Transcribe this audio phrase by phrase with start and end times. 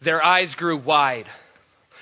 [0.00, 1.28] Their eyes grew wide,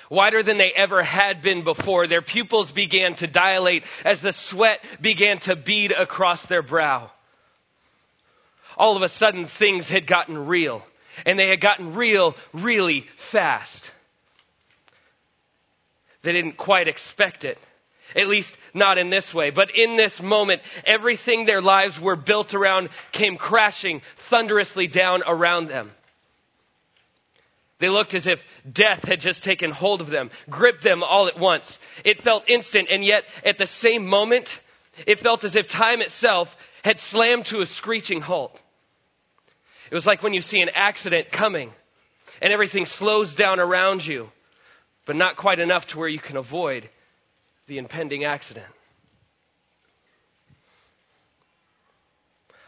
[0.09, 2.07] wider than they ever had been before.
[2.07, 7.11] Their pupils began to dilate as the sweat began to bead across their brow.
[8.77, 10.85] All of a sudden, things had gotten real,
[11.25, 13.91] and they had gotten real really fast.
[16.21, 17.57] They didn't quite expect it.
[18.15, 19.51] At least not in this way.
[19.51, 25.67] But in this moment, everything their lives were built around came crashing thunderously down around
[25.67, 25.91] them.
[27.79, 31.39] They looked as if death had just taken hold of them, gripped them all at
[31.39, 31.79] once.
[32.03, 34.59] It felt instant, and yet at the same moment,
[35.07, 38.61] it felt as if time itself had slammed to a screeching halt.
[39.89, 41.73] It was like when you see an accident coming
[42.41, 44.29] and everything slows down around you,
[45.05, 46.87] but not quite enough to where you can avoid
[47.67, 48.67] the impending accident.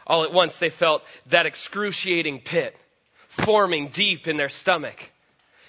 [0.06, 2.76] All at once, they felt that excruciating pit
[3.32, 5.10] forming deep in their stomach.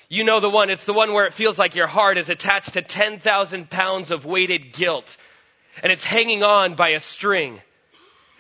[0.10, 2.74] You know the one, it's the one where it feels like your heart is attached
[2.74, 5.18] to 10,000 pounds of weighted guilt
[5.82, 7.60] and it's hanging on by a string.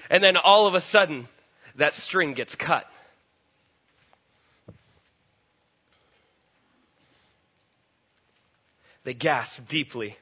[0.10, 1.28] And then all of a sudden,
[1.76, 2.86] that string gets cut.
[9.04, 10.16] They gasp deeply,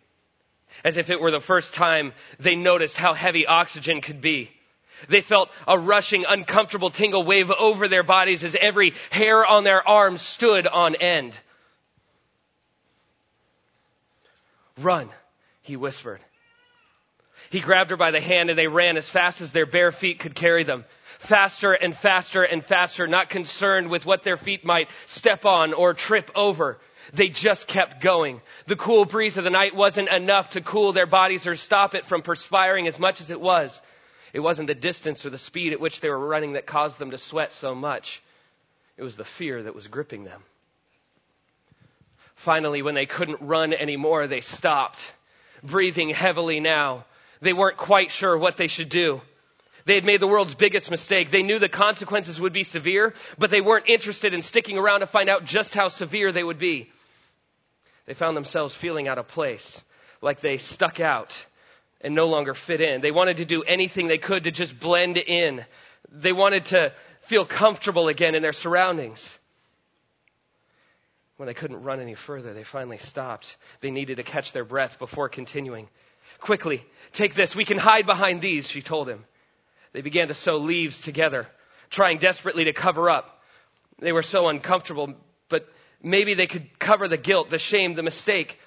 [0.83, 4.49] as if it were the first time they noticed how heavy oxygen could be.
[5.07, 9.87] They felt a rushing, uncomfortable tingle wave over their bodies as every hair on their
[9.87, 11.39] arms stood on end.
[14.77, 15.09] Run,
[15.61, 16.21] he whispered.
[17.49, 20.19] He grabbed her by the hand and they ran as fast as their bare feet
[20.19, 20.85] could carry them.
[21.19, 25.93] Faster and faster and faster, not concerned with what their feet might step on or
[25.93, 26.79] trip over.
[27.13, 28.41] They just kept going.
[28.67, 32.05] The cool breeze of the night wasn't enough to cool their bodies or stop it
[32.05, 33.81] from perspiring as much as it was.
[34.33, 37.11] It wasn't the distance or the speed at which they were running that caused them
[37.11, 38.21] to sweat so much.
[38.97, 40.41] It was the fear that was gripping them.
[42.35, 45.13] Finally, when they couldn't run anymore, they stopped,
[45.63, 47.05] breathing heavily now.
[47.41, 49.21] They weren't quite sure what they should do.
[49.85, 51.31] They had made the world's biggest mistake.
[51.31, 55.07] They knew the consequences would be severe, but they weren't interested in sticking around to
[55.07, 56.89] find out just how severe they would be.
[58.05, 59.81] They found themselves feeling out of place,
[60.21, 61.45] like they stuck out
[62.01, 63.01] and no longer fit in.
[63.01, 65.63] They wanted to do anything they could to just blend in.
[66.11, 66.91] They wanted to
[67.21, 69.37] feel comfortable again in their surroundings.
[71.37, 73.57] When they couldn't run any further, they finally stopped.
[73.79, 75.87] They needed to catch their breath before continuing.
[76.39, 77.55] Quickly, take this.
[77.55, 79.23] We can hide behind these, she told him.
[79.93, 81.47] They began to sew leaves together,
[81.89, 83.41] trying desperately to cover up.
[83.99, 85.13] They were so uncomfortable,
[85.49, 85.67] but
[86.01, 88.59] maybe they could cover the guilt, the shame, the mistake,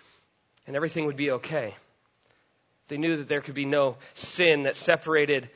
[0.67, 1.75] and everything would be okay.
[2.89, 5.49] They knew that there could be no sin that separated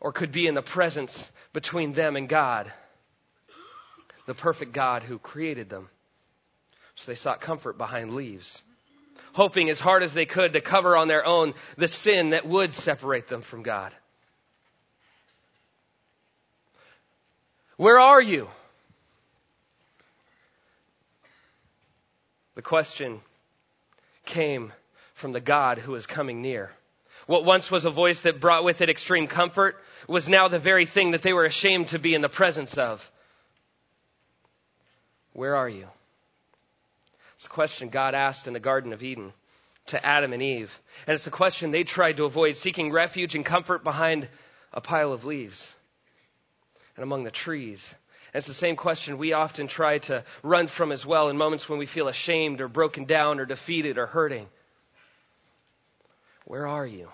[0.00, 2.70] or could be in the presence between them and God,
[4.26, 5.88] the perfect God who created them.
[6.94, 8.62] So they sought comfort behind leaves,
[9.32, 12.74] hoping as hard as they could to cover on their own the sin that would
[12.74, 13.94] separate them from God.
[17.76, 18.48] Where are you?
[22.56, 23.20] The question
[24.24, 24.72] came
[25.18, 26.70] from the God who is coming near.
[27.26, 30.86] What once was a voice that brought with it extreme comfort was now the very
[30.86, 33.10] thing that they were ashamed to be in the presence of.
[35.32, 35.86] Where are you?
[37.36, 39.32] It's a question God asked in the Garden of Eden
[39.86, 40.80] to Adam and Eve.
[41.06, 44.28] And it's a question they tried to avoid, seeking refuge and comfort behind
[44.72, 45.74] a pile of leaves
[46.96, 47.94] and among the trees.
[48.32, 51.68] And it's the same question we often try to run from as well in moments
[51.68, 54.48] when we feel ashamed or broken down or defeated or hurting.
[56.48, 57.08] Where are you?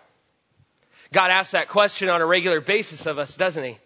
[1.12, 3.78] God asks that question on a regular basis of us, doesn't He?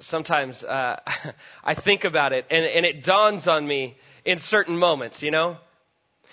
[0.00, 0.98] Sometimes uh,
[1.64, 5.58] I think about it and, and it dawns on me in certain moments, you know?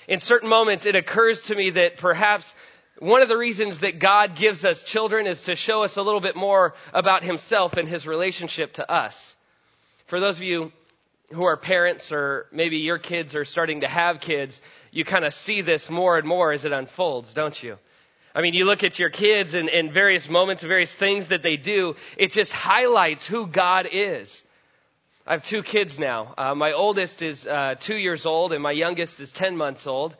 [0.07, 2.55] In certain moments, it occurs to me that perhaps
[2.97, 6.21] one of the reasons that God gives us children is to show us a little
[6.21, 9.35] bit more about Himself and His relationship to us.
[10.07, 10.71] For those of you
[11.31, 14.59] who are parents or maybe your kids are starting to have kids,
[14.91, 17.77] you kind of see this more and more as it unfolds, don't you?
[18.33, 21.57] I mean, you look at your kids and, and various moments, various things that they
[21.57, 24.43] do, it just highlights who God is.
[25.25, 26.33] I have two kids now.
[26.37, 30.15] Uh, my oldest is uh, two years old and my youngest is 10 months old.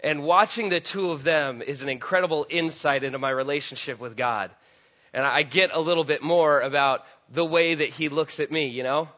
[0.00, 4.50] And watching the two of them is an incredible insight into my relationship with God.
[5.14, 8.66] And I get a little bit more about the way that He looks at me,
[8.68, 9.08] you know?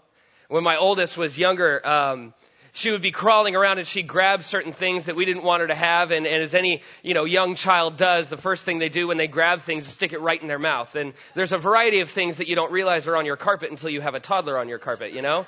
[0.48, 2.34] When my oldest was younger, um,
[2.74, 5.68] she would be crawling around and she'd grab certain things that we didn't want her
[5.68, 6.10] to have.
[6.10, 9.16] And, and as any, you know, young child does, the first thing they do when
[9.16, 10.96] they grab things is stick it right in their mouth.
[10.96, 13.90] And there's a variety of things that you don't realize are on your carpet until
[13.90, 15.46] you have a toddler on your carpet, you know?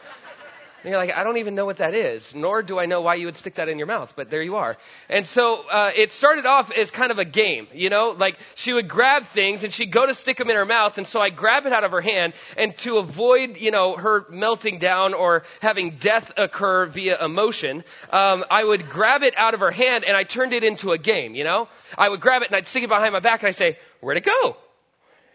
[0.86, 3.16] And you're like, I don't even know what that is, nor do I know why
[3.16, 4.76] you would stick that in your mouth, but there you are.
[5.08, 8.72] And so uh, it started off as kind of a game, you know, like she
[8.72, 11.30] would grab things and she'd go to stick them in her mouth, and so I
[11.30, 15.42] grab it out of her hand, and to avoid, you know, her melting down or
[15.60, 20.16] having death occur via emotion, um, I would grab it out of her hand and
[20.16, 21.66] I turned it into a game, you know.
[21.98, 24.18] I would grab it and I'd stick it behind my back and I'd say, "Where'd
[24.18, 24.56] it go?"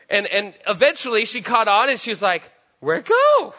[0.09, 2.50] And and eventually she caught on and she was like,
[2.80, 3.54] "Where'd it go?"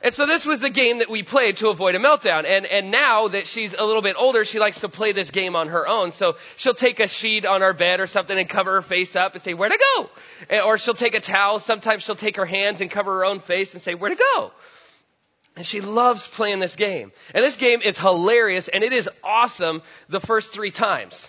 [0.00, 2.44] And so this was the game that we played to avoid a meltdown.
[2.46, 5.56] And, and now that she's a little bit older, she likes to play this game
[5.56, 6.12] on her own.
[6.12, 9.34] So she'll take a sheet on our bed or something and cover her face up
[9.34, 10.10] and say, where to go?
[10.64, 11.58] Or she'll take a towel.
[11.58, 14.52] Sometimes she'll take her hands and cover her own face and say, where to go?
[15.56, 17.10] And she loves playing this game.
[17.34, 21.28] And this game is hilarious and it is awesome the first three times.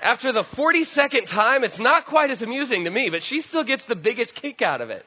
[0.00, 3.84] After the 42nd time, it's not quite as amusing to me, but she still gets
[3.84, 5.04] the biggest kick out of it.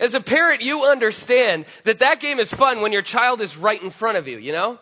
[0.00, 3.80] As a parent, you understand that that game is fun when your child is right
[3.82, 4.78] in front of you, you know?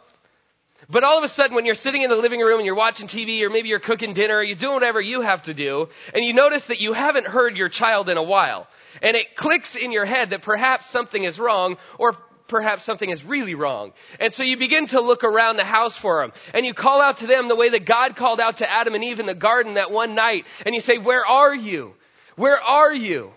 [0.88, 3.06] But all of a sudden, when you're sitting in the living room and you're watching
[3.06, 6.24] TV, or maybe you're cooking dinner, or you're doing whatever you have to do, and
[6.24, 8.66] you notice that you haven't heard your child in a while,
[9.00, 12.14] and it clicks in your head that perhaps something is wrong, or
[12.48, 13.92] perhaps something is really wrong.
[14.20, 17.18] And so you begin to look around the house for them, and you call out
[17.18, 19.74] to them the way that God called out to Adam and Eve in the garden
[19.74, 21.94] that one night, and you say, Where are you?
[22.36, 23.32] Where are you?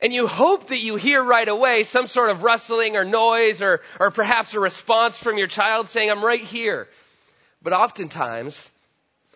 [0.00, 3.80] And you hope that you hear right away some sort of rustling or noise or,
[3.98, 6.88] or perhaps a response from your child saying, I'm right here.
[7.62, 8.70] But oftentimes,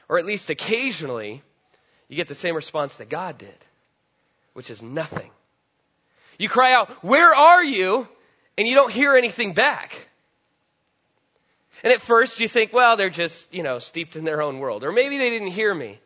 [0.08, 1.42] or at least occasionally,
[2.08, 3.54] you get the same response that God did,
[4.52, 5.30] which is nothing.
[6.38, 8.06] You cry out, Where are you?
[8.56, 10.08] And you don't hear anything back.
[11.82, 14.84] And at first you think, well, they're just, you know, steeped in their own world.
[14.84, 15.98] Or maybe they didn't hear me.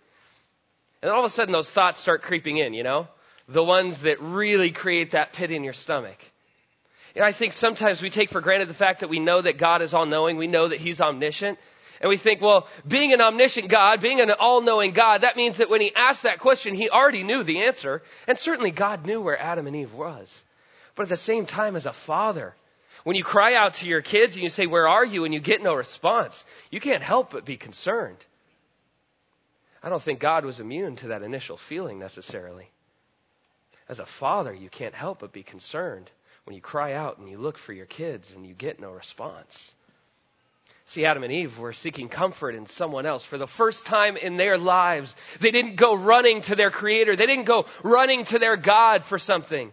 [1.03, 3.08] And all of a sudden those thoughts start creeping in, you know?
[3.48, 6.19] The ones that really create that pit in your stomach.
[7.14, 9.81] Know, I think sometimes we take for granted the fact that we know that God
[9.81, 11.58] is all knowing, we know that He's omniscient.
[11.98, 15.56] And we think, well, being an omniscient God, being an all knowing God, that means
[15.56, 18.02] that when He asked that question, He already knew the answer.
[18.28, 20.44] And certainly God knew where Adam and Eve was.
[20.94, 22.54] But at the same time, as a father,
[23.04, 25.25] when you cry out to your kids and you say, Where are you?
[25.25, 28.19] and you get no response, you can't help but be concerned.
[29.82, 32.69] I don't think God was immune to that initial feeling necessarily.
[33.88, 36.11] As a father, you can't help but be concerned
[36.44, 39.75] when you cry out and you look for your kids and you get no response.
[40.87, 43.25] See, Adam and Eve were seeking comfort in someone else.
[43.25, 47.17] For the first time in their lives, they didn't go running to their Creator.
[47.17, 49.73] They didn't go running to their God for something.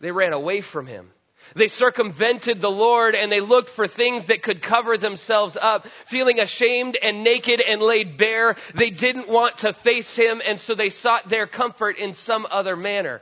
[0.00, 1.10] They ran away from Him.
[1.54, 6.40] They circumvented the Lord and they looked for things that could cover themselves up, feeling
[6.40, 8.56] ashamed and naked and laid bare.
[8.74, 12.76] They didn't want to face Him and so they sought their comfort in some other
[12.76, 13.20] manner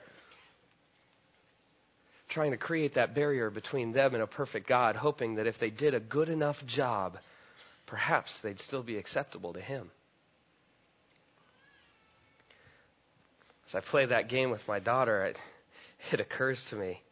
[2.31, 5.71] trying to create that barrier between them and a perfect God, hoping that if they
[5.71, 7.19] did a good enough job,
[7.87, 9.91] perhaps they'd still be acceptable to Him.
[13.67, 15.39] As I play that game with my daughter, it,
[16.13, 17.03] it occurs to me.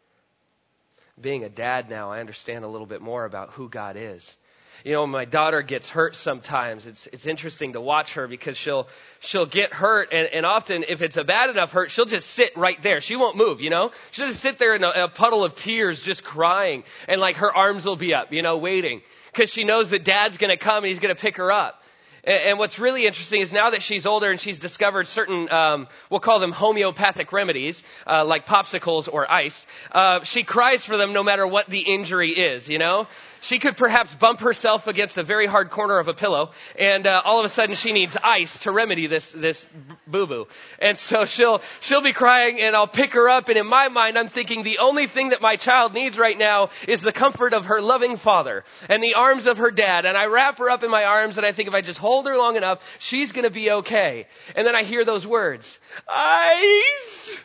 [1.21, 4.37] Being a dad now, I understand a little bit more about who God is
[4.85, 6.87] you know, my daughter gets hurt sometimes.
[6.87, 8.89] It's, it's interesting to watch her because she'll,
[9.21, 12.57] she'll get hurt and, and often if it's a bad enough hurt, she'll just sit
[12.57, 13.01] right there.
[13.01, 13.91] She won't move, you know?
[14.11, 17.55] She'll just sit there in a, a puddle of tears just crying and like her
[17.55, 20.79] arms will be up, you know, waiting because she knows that dad's going to come
[20.79, 21.83] and he's going to pick her up.
[22.25, 26.21] And, what's really interesting is now that she's older and she's discovered certain, um, we'll
[26.21, 31.23] call them homeopathic remedies, uh, like popsicles or ice, uh, she cries for them no
[31.23, 33.07] matter what the injury is, you know?
[33.41, 37.23] She could perhaps bump herself against a very hard corner of a pillow, and uh,
[37.25, 39.67] all of a sudden she needs ice to remedy this this
[40.07, 40.49] boo boo.
[40.81, 43.49] And so she'll she'll be crying, and I'll pick her up.
[43.49, 46.71] And in my mind, I'm thinking the only thing that my child needs right now
[46.87, 50.05] is the comfort of her loving father and the arms of her dad.
[50.05, 52.27] And I wrap her up in my arms, and I think if I just hold
[52.27, 54.27] her long enough, she's going to be okay.
[54.57, 55.79] And then I hear those words,
[56.09, 57.45] ice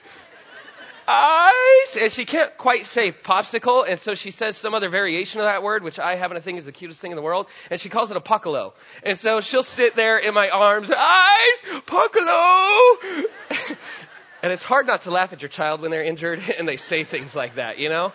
[1.08, 1.98] ice.
[2.00, 5.64] And she can't quite say popsicle, and so she says some other variation of that
[5.64, 7.90] word, which I happen to think is the cutest thing in the world, and she
[7.90, 8.74] calls it a puckalo.
[9.04, 13.26] And so she'll sit there in my arms, ice, puckalo.
[14.44, 17.04] and it's hard not to laugh at your child when they're injured and they say
[17.04, 18.14] things like that, you know?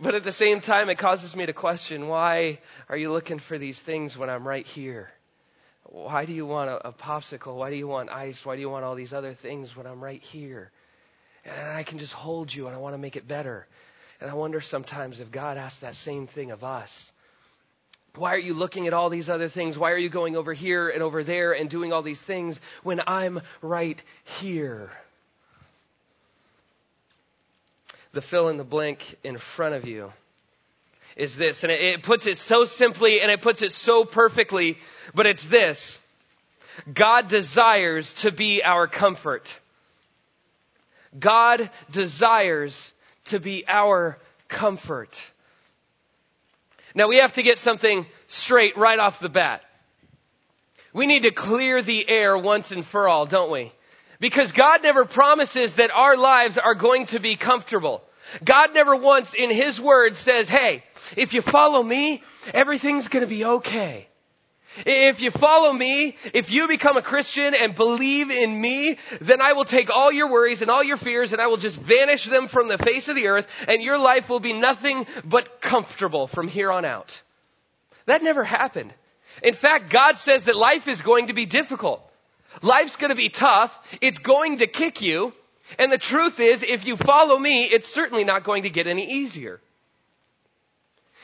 [0.00, 3.58] But at the same time, it causes me to question why are you looking for
[3.58, 5.10] these things when I'm right here?
[5.84, 7.56] Why do you want a, a popsicle?
[7.56, 8.44] Why do you want ice?
[8.44, 10.70] Why do you want all these other things when I'm right here?
[11.48, 13.66] And I can just hold you and I want to make it better.
[14.20, 17.12] And I wonder sometimes if God asks that same thing of us.
[18.16, 19.78] Why are you looking at all these other things?
[19.78, 23.00] Why are you going over here and over there and doing all these things when
[23.06, 24.90] I'm right here?
[28.12, 30.12] the fill in the blank in front of you
[31.16, 31.62] is this.
[31.64, 34.78] And it, puts it so simply and it puts it so perfectly,
[35.14, 35.98] but it's this.
[36.92, 39.58] God desires to be our comfort.
[41.18, 42.92] God desires
[43.26, 45.22] to be our comfort.
[46.94, 49.62] Now we have to get something straight right off the bat.
[50.92, 53.72] We need to clear the air once and for all, don't we?
[54.20, 58.02] Because God never promises that our lives are going to be comfortable.
[58.44, 60.82] God never once in His Word says, hey,
[61.16, 62.22] if you follow me,
[62.52, 64.08] everything's gonna be okay.
[64.86, 69.54] If you follow me, if you become a Christian and believe in me, then I
[69.54, 72.46] will take all your worries and all your fears and I will just vanish them
[72.48, 76.48] from the face of the earth and your life will be nothing but comfortable from
[76.48, 77.20] here on out.
[78.06, 78.92] That never happened.
[79.42, 82.02] In fact, God says that life is going to be difficult.
[82.62, 83.98] Life's going to be tough.
[84.00, 85.32] It's going to kick you.
[85.78, 89.10] And the truth is, if you follow me, it's certainly not going to get any
[89.10, 89.60] easier.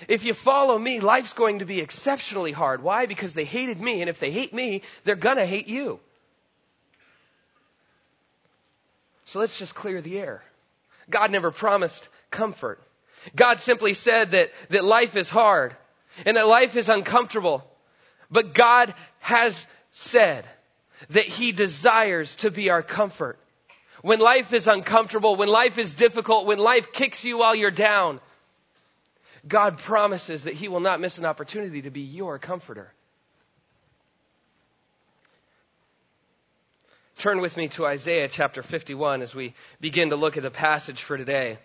[0.09, 2.83] If you follow me, life's going to be exceptionally hard.
[2.83, 3.07] Why?
[3.07, 6.01] Because they hated me, and if they hate me, they're gonna hate you.
[9.25, 10.43] So let's just clear the air.
[11.09, 12.81] God never promised comfort.
[13.35, 15.75] God simply said that, that life is hard
[16.27, 17.65] and that life is uncomfortable.
[18.31, 20.45] But God has said
[21.11, 23.39] that He desires to be our comfort.
[24.03, 28.21] When life is uncomfortable, when life is difficult, when life kicks you while you're down,
[29.47, 32.93] God promises that He will not miss an opportunity to be your comforter.
[37.19, 41.03] Turn with me to Isaiah chapter 51 as we begin to look at the passage
[41.03, 41.59] for today.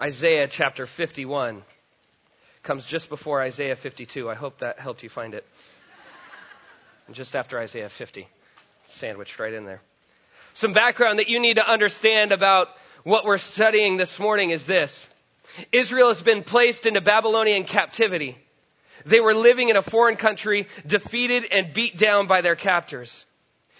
[0.00, 1.62] Isaiah chapter 51
[2.62, 4.28] comes just before Isaiah 52.
[4.28, 5.46] I hope that helped you find it.
[7.06, 8.26] And just after Isaiah 50,
[8.86, 9.80] sandwiched right in there.
[10.52, 12.68] Some background that you need to understand about
[13.04, 15.08] what we're studying this morning is this.
[15.72, 18.38] Israel has been placed into Babylonian captivity.
[19.04, 23.26] They were living in a foreign country, defeated and beat down by their captors.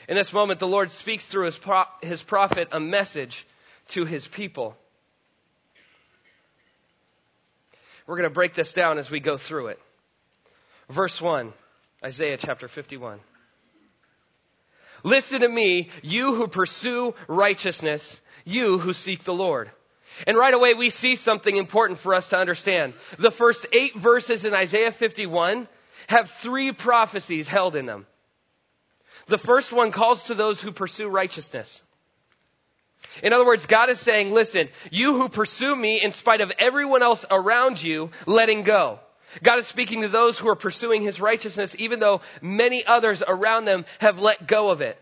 [0.08, 3.46] In this moment, the Lord speaks through his, pro- his prophet a message
[3.88, 4.76] to his people.
[8.06, 9.80] We're going to break this down as we go through it.
[10.90, 11.52] Verse 1,
[12.04, 13.18] Isaiah chapter 51.
[15.02, 19.70] Listen to me, you who pursue righteousness, you who seek the Lord.
[20.26, 22.94] And right away we see something important for us to understand.
[23.18, 25.68] The first eight verses in Isaiah 51
[26.08, 28.06] have three prophecies held in them.
[29.26, 31.82] The first one calls to those who pursue righteousness.
[33.22, 37.02] In other words, God is saying, listen, you who pursue me in spite of everyone
[37.02, 38.98] else around you letting go.
[39.42, 43.64] God is speaking to those who are pursuing his righteousness even though many others around
[43.64, 44.98] them have let go of it.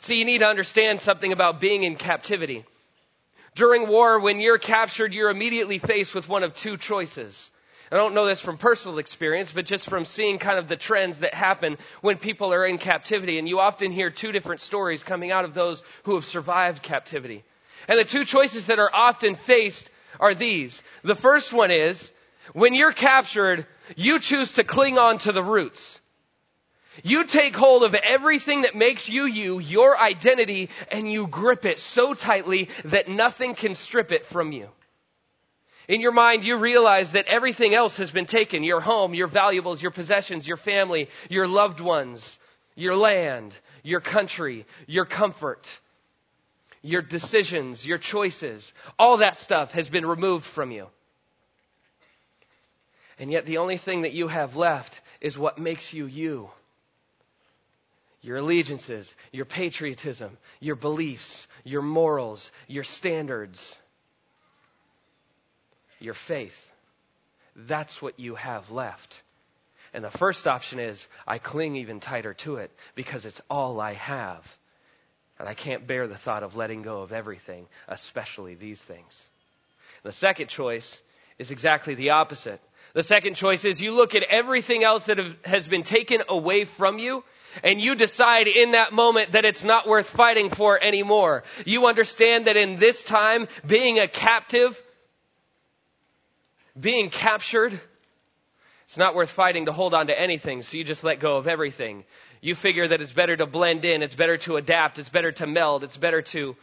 [0.00, 2.64] See, you need to understand something about being in captivity.
[3.58, 7.50] During war, when you're captured, you're immediately faced with one of two choices.
[7.90, 11.18] I don't know this from personal experience, but just from seeing kind of the trends
[11.18, 13.36] that happen when people are in captivity.
[13.36, 17.42] And you often hear two different stories coming out of those who have survived captivity.
[17.88, 20.80] And the two choices that are often faced are these.
[21.02, 22.08] The first one is,
[22.52, 26.00] when you're captured, you choose to cling on to the roots.
[27.02, 31.78] You take hold of everything that makes you you, your identity, and you grip it
[31.78, 34.68] so tightly that nothing can strip it from you.
[35.86, 38.62] In your mind, you realize that everything else has been taken.
[38.62, 42.38] Your home, your valuables, your possessions, your family, your loved ones,
[42.74, 45.78] your land, your country, your comfort,
[46.82, 48.74] your decisions, your choices.
[48.98, 50.88] All that stuff has been removed from you.
[53.18, 56.50] And yet the only thing that you have left is what makes you you
[58.28, 63.78] your allegiances, your patriotism, your beliefs, your morals, your standards,
[65.98, 66.70] your faith.
[67.56, 69.22] That's what you have left.
[69.94, 73.94] And the first option is I cling even tighter to it because it's all I
[73.94, 74.58] have.
[75.38, 79.26] And I can't bear the thought of letting go of everything, especially these things.
[80.02, 81.00] The second choice
[81.38, 82.60] is exactly the opposite.
[82.92, 86.64] The second choice is you look at everything else that have, has been taken away
[86.64, 87.24] from you
[87.62, 91.42] and you decide in that moment that it's not worth fighting for anymore.
[91.64, 94.80] You understand that in this time, being a captive,
[96.78, 97.78] being captured,
[98.84, 101.46] it's not worth fighting to hold on to anything, so you just let go of
[101.48, 102.04] everything.
[102.40, 105.46] You figure that it's better to blend in, it's better to adapt, it's better to
[105.46, 106.56] meld, it's better to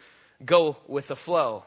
[0.44, 1.64] go with the flow.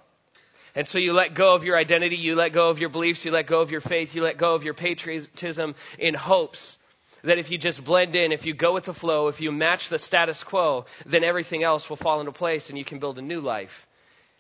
[0.75, 3.31] And so you let go of your identity, you let go of your beliefs, you
[3.31, 6.79] let go of your faith, you let go of your patriotism in hopes
[7.23, 9.89] that if you just blend in, if you go with the flow, if you match
[9.89, 13.23] the status quo, then everything else will fall into place and you can build a
[13.23, 13.87] new life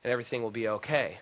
[0.05, 1.19] and everything will be okay.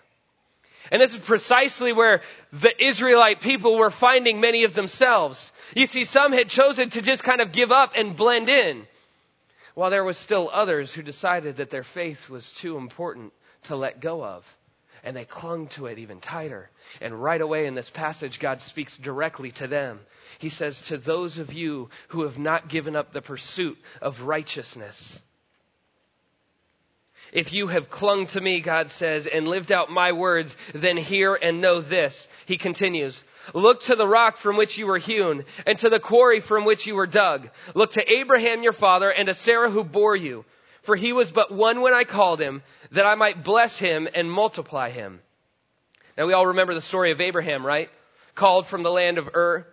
[0.90, 2.20] And this is precisely where
[2.52, 5.50] the Israelite people were finding many of themselves.
[5.74, 8.86] You see, some had chosen to just kind of give up and blend in,
[9.74, 13.32] while there was still others who decided that their faith was too important
[13.64, 14.56] to let go of.
[15.06, 16.68] And they clung to it even tighter.
[17.00, 20.00] And right away in this passage, God speaks directly to them.
[20.38, 25.22] He says, To those of you who have not given up the pursuit of righteousness,
[27.32, 31.34] if you have clung to me, God says, and lived out my words, then hear
[31.34, 32.28] and know this.
[32.46, 36.40] He continues, Look to the rock from which you were hewn, and to the quarry
[36.40, 37.48] from which you were dug.
[37.74, 40.44] Look to Abraham your father, and to Sarah who bore you.
[40.82, 44.30] For he was but one when I called him, that I might bless him and
[44.30, 45.20] multiply him.
[46.16, 47.90] Now we all remember the story of Abraham, right?
[48.34, 49.66] Called from the land of Ur,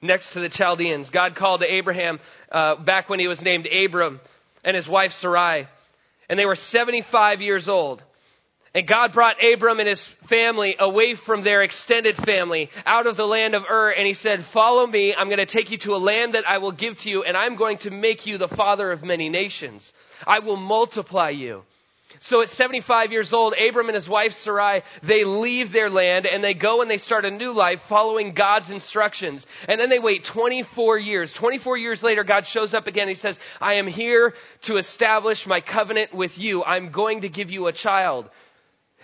[0.00, 1.10] next to the Chaldeans.
[1.10, 4.20] God called to Abraham uh, back when he was named Abram,
[4.64, 5.66] and his wife Sarai
[6.32, 8.02] and they were 75 years old.
[8.74, 13.26] And God brought Abram and his family away from their extended family out of the
[13.26, 15.14] land of Ur and he said, follow me.
[15.14, 17.36] I'm going to take you to a land that I will give to you and
[17.36, 19.92] I'm going to make you the father of many nations.
[20.26, 21.64] I will multiply you.
[22.20, 26.42] So at 75 years old, Abram and his wife Sarai, they leave their land and
[26.42, 29.46] they go and they start a new life following God's instructions.
[29.68, 31.32] And then they wait 24 years.
[31.32, 33.08] 24 years later, God shows up again.
[33.08, 36.62] He says, I am here to establish my covenant with you.
[36.62, 38.28] I'm going to give you a child.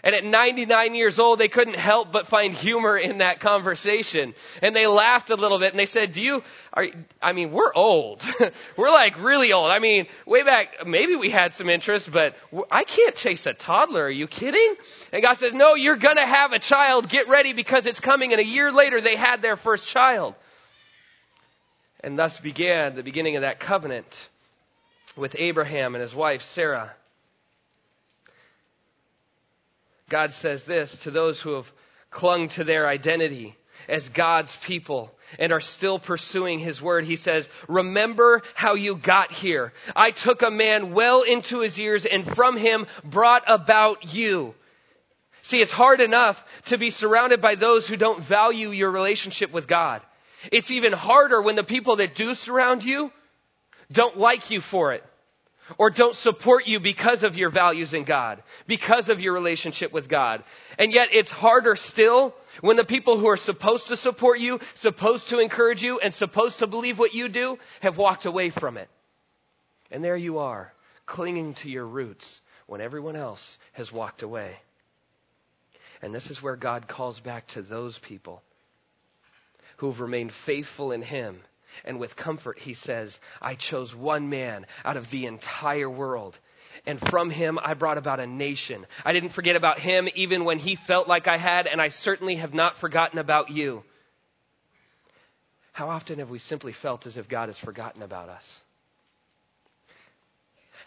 [0.04, 4.34] And at 99 years old, they couldn't help but find humor in that conversation.
[4.62, 6.86] And they laughed a little bit and they said, do you, are,
[7.20, 8.22] I mean, we're old.
[8.76, 9.70] we're like really old.
[9.70, 12.36] I mean, way back, maybe we had some interest, but
[12.70, 14.04] I can't chase a toddler.
[14.04, 14.74] Are you kidding?
[15.12, 17.08] And God says, no, you're gonna have a child.
[17.08, 18.32] Get ready because it's coming.
[18.32, 20.34] And a year later, they had their first child.
[22.04, 24.28] And thus began the beginning of that covenant
[25.16, 26.92] with Abraham and his wife, Sarah.
[30.08, 31.72] God says this to those who have
[32.10, 33.54] clung to their identity
[33.88, 37.04] as God's people and are still pursuing His word.
[37.04, 39.72] He says, remember how you got here.
[39.94, 44.54] I took a man well into his years and from him brought about you.
[45.42, 49.68] See, it's hard enough to be surrounded by those who don't value your relationship with
[49.68, 50.02] God.
[50.50, 53.12] It's even harder when the people that do surround you
[53.90, 55.04] don't like you for it
[55.76, 60.08] or don't support you because of your values in God, because of your relationship with
[60.08, 60.42] God.
[60.78, 65.28] And yet it's harder still when the people who are supposed to support you, supposed
[65.30, 68.88] to encourage you, and supposed to believe what you do have walked away from it.
[69.90, 70.72] And there you are,
[71.06, 74.56] clinging to your roots when everyone else has walked away.
[76.02, 78.42] And this is where God calls back to those people
[79.78, 81.40] who've remained faithful in Him
[81.84, 86.38] and with comfort, he says, I chose one man out of the entire world.
[86.86, 88.86] And from him, I brought about a nation.
[89.04, 92.36] I didn't forget about him even when he felt like I had, and I certainly
[92.36, 93.82] have not forgotten about you.
[95.72, 98.62] How often have we simply felt as if God has forgotten about us?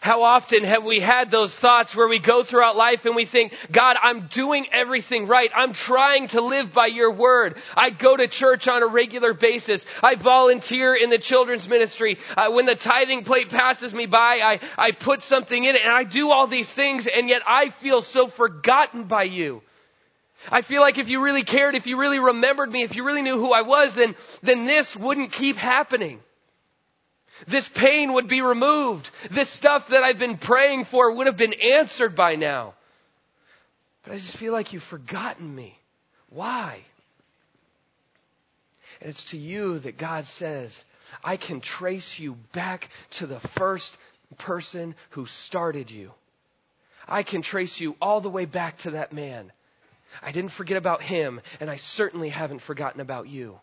[0.02, 3.56] How often have we had those thoughts where we go throughout life and we think,
[3.70, 5.48] God, I'm doing everything right.
[5.54, 7.56] I'm trying to live by your word.
[7.76, 9.86] I go to church on a regular basis.
[10.02, 12.18] I volunteer in the children's ministry.
[12.36, 15.92] Uh, when the tithing plate passes me by, I, I put something in it and
[15.92, 19.62] I do all these things and yet I feel so forgotten by you.
[20.50, 23.22] I feel like if you really cared, if you really remembered me, if you really
[23.22, 26.18] knew who I was, then, then this wouldn't keep happening.
[27.46, 29.10] This pain would be removed.
[29.30, 32.74] This stuff that I've been praying for would have been answered by now.
[34.04, 35.78] But I just feel like you've forgotten me.
[36.30, 36.78] Why?
[39.00, 40.84] And it's to you that God says,
[41.22, 43.96] I can trace you back to the first
[44.38, 46.12] person who started you.
[47.08, 49.50] I can trace you all the way back to that man.
[50.22, 53.58] I didn't forget about him, and I certainly haven't forgotten about you.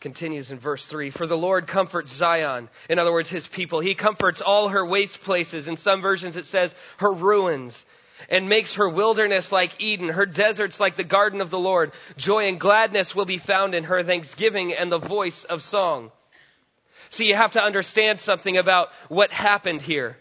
[0.00, 3.80] Continues in verse 3 For the Lord comforts Zion, in other words, his people.
[3.80, 5.68] He comforts all her waste places.
[5.68, 7.84] In some versions it says her ruins,
[8.28, 11.92] and makes her wilderness like Eden, her deserts like the garden of the Lord.
[12.16, 16.10] Joy and gladness will be found in her, thanksgiving and the voice of song.
[17.10, 20.16] See, you have to understand something about what happened here.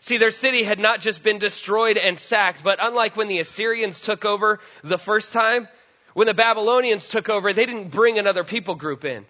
[0.00, 4.00] See, their city had not just been destroyed and sacked, but unlike when the Assyrians
[4.00, 5.66] took over the first time,
[6.14, 9.26] when the Babylonians took over, they didn't bring another people group in.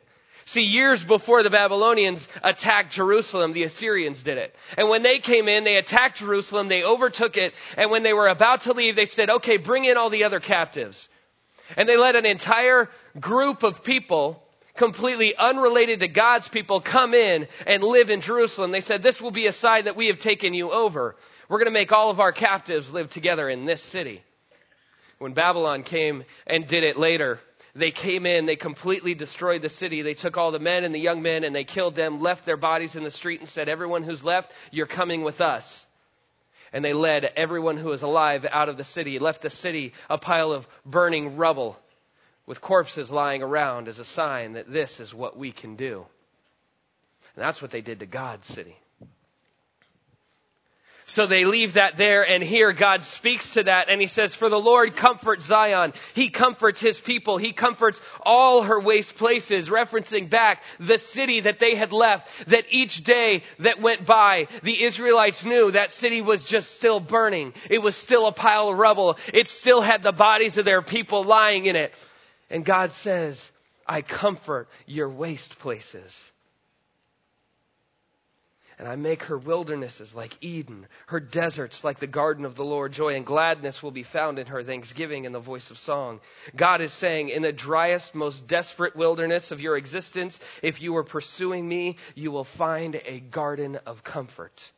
[0.46, 4.54] See, years before the Babylonians attacked Jerusalem, the Assyrians did it.
[4.76, 8.28] And when they came in, they attacked Jerusalem, they overtook it, and when they were
[8.28, 11.08] about to leave, they said, okay, bring in all the other captives.
[11.78, 14.42] And they let an entire group of people,
[14.76, 18.70] completely unrelated to God's people, come in and live in Jerusalem.
[18.70, 21.16] They said, this will be a sign that we have taken you over.
[21.48, 24.22] We're going to make all of our captives live together in this city.
[25.24, 27.40] When Babylon came and did it later,
[27.74, 30.02] they came in, they completely destroyed the city.
[30.02, 32.58] They took all the men and the young men and they killed them, left their
[32.58, 35.87] bodies in the street and said, everyone who's left, you're coming with us.
[36.74, 40.18] And they led everyone who was alive out of the city, left the city a
[40.18, 41.78] pile of burning rubble
[42.44, 46.04] with corpses lying around as a sign that this is what we can do.
[47.34, 48.76] And that's what they did to God's city.
[51.14, 54.48] So they leave that there and here God speaks to that and he says, for
[54.48, 55.92] the Lord comforts Zion.
[56.12, 57.38] He comforts his people.
[57.38, 62.64] He comforts all her waste places, referencing back the city that they had left, that
[62.70, 67.55] each day that went by, the Israelites knew that city was just still burning.
[67.70, 69.16] It was still a pile of rubble.
[69.33, 71.94] It still had the bodies of their people lying in it.
[72.50, 73.53] And God says,
[73.87, 76.33] I comfort your waste places.
[78.78, 82.92] And I make her wildernesses like Eden, her deserts like the garden of the Lord.
[82.92, 86.20] Joy and gladness will be found in her, thanksgiving and the voice of song.
[86.56, 91.04] God is saying, in the driest, most desperate wilderness of your existence, if you are
[91.04, 94.70] pursuing me, you will find a garden of comfort.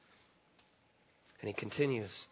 [1.41, 2.27] And he continues,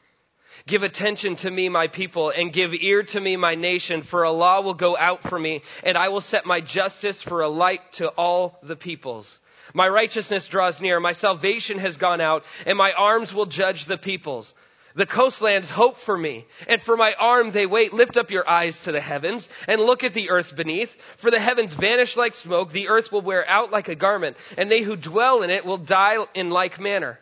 [0.66, 4.30] Give attention to me, my people, and give ear to me, my nation, for a
[4.30, 7.92] law will go out for me, and I will set my justice for a light
[7.94, 9.40] to all the peoples.
[9.74, 11.00] My righteousness draws near.
[11.00, 14.54] My salvation has gone out, and my arms will judge the peoples.
[14.94, 17.92] The coastlands hope for me, and for my arm they wait.
[17.92, 20.94] Lift up your eyes to the heavens, and look at the earth beneath.
[21.16, 24.70] For the heavens vanish like smoke, the earth will wear out like a garment, and
[24.70, 27.18] they who dwell in it will die in like manner.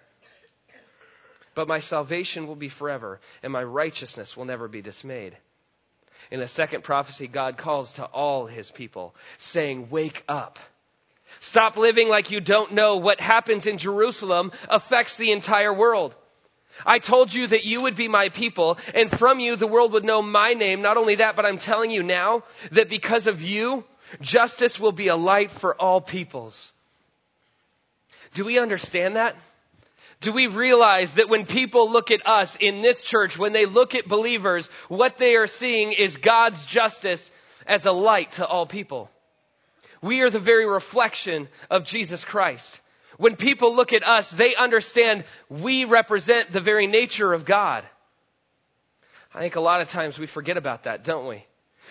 [1.54, 5.34] But my salvation will be forever, and my righteousness will never be dismayed.
[6.30, 10.58] In the second prophecy, God calls to all his people, saying, Wake up
[11.42, 16.14] Stop living like you don't know what happens in Jerusalem affects the entire world.
[16.87, 20.05] I told you that you would be my people, and from you the world would
[20.05, 20.83] know my name.
[20.83, 23.83] Not only that, but I'm telling you now that because of you,
[24.20, 26.72] justice will be a light for all peoples.
[28.35, 29.35] Do we understand that?
[30.20, 33.96] Do we realize that when people look at us in this church, when they look
[33.96, 37.28] at believers, what they are seeing is God's justice
[37.66, 39.11] as a light to all people?
[40.02, 42.80] We are the very reflection of Jesus Christ.
[43.18, 47.84] When people look at us, they understand we represent the very nature of God.
[49.34, 51.44] I think a lot of times we forget about that, don't we?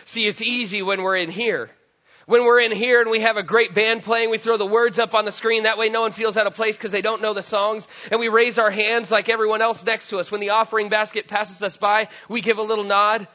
[0.06, 1.72] See, it's easy when we're in here.
[2.26, 5.00] When we're in here and we have a great band playing, we throw the words
[5.00, 5.64] up on the screen.
[5.64, 7.88] That way no one feels out of place because they don't know the songs.
[8.12, 10.32] And we raise our hands like everyone else next to us.
[10.32, 13.28] When the offering basket passes us by, we give a little nod.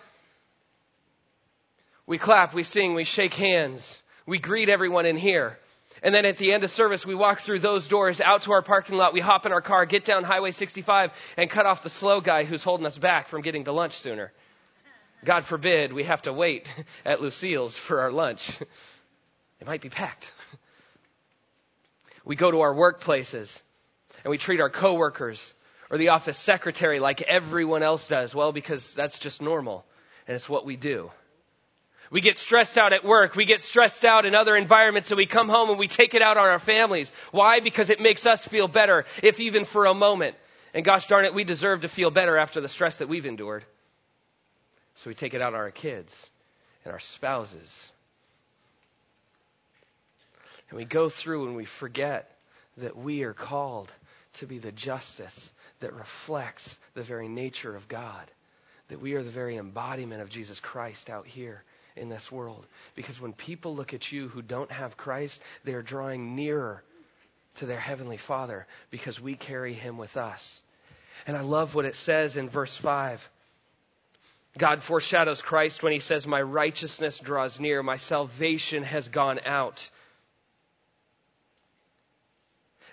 [2.06, 4.00] We clap, we sing, we shake hands.
[4.26, 5.56] We greet everyone in here.
[6.02, 8.62] And then at the end of service, we walk through those doors out to our
[8.62, 9.14] parking lot.
[9.14, 12.44] We hop in our car, get down Highway 65, and cut off the slow guy
[12.44, 14.32] who's holding us back from getting to lunch sooner.
[15.24, 16.68] God forbid we have to wait
[17.04, 18.58] at Lucille's for our lunch.
[19.58, 20.32] It might be packed.
[22.26, 23.62] We go to our workplaces
[24.24, 25.54] and we treat our coworkers
[25.90, 28.34] or the office secretary like everyone else does.
[28.34, 29.86] Well, because that's just normal
[30.26, 31.10] and it's what we do.
[32.10, 33.34] We get stressed out at work.
[33.34, 36.22] We get stressed out in other environments and we come home and we take it
[36.22, 37.10] out on our families.
[37.32, 37.60] Why?
[37.60, 40.36] Because it makes us feel better, if even for a moment.
[40.74, 43.64] And gosh darn it, we deserve to feel better after the stress that we've endured.
[44.96, 46.30] So we take it out on our kids
[46.84, 47.92] and our spouses.
[50.70, 52.30] And we go through and we forget
[52.78, 53.90] that we are called
[54.34, 58.30] to be the justice that reflects the very nature of God.
[58.88, 61.64] That we are the very embodiment of Jesus Christ out here
[61.96, 62.66] in this world.
[62.94, 66.82] Because when people look at you who don't have Christ, they are drawing nearer
[67.56, 70.62] to their Heavenly Father because we carry Him with us.
[71.26, 73.30] And I love what it says in verse 5.
[74.58, 79.88] God foreshadows Christ when He says, My righteousness draws near, my salvation has gone out.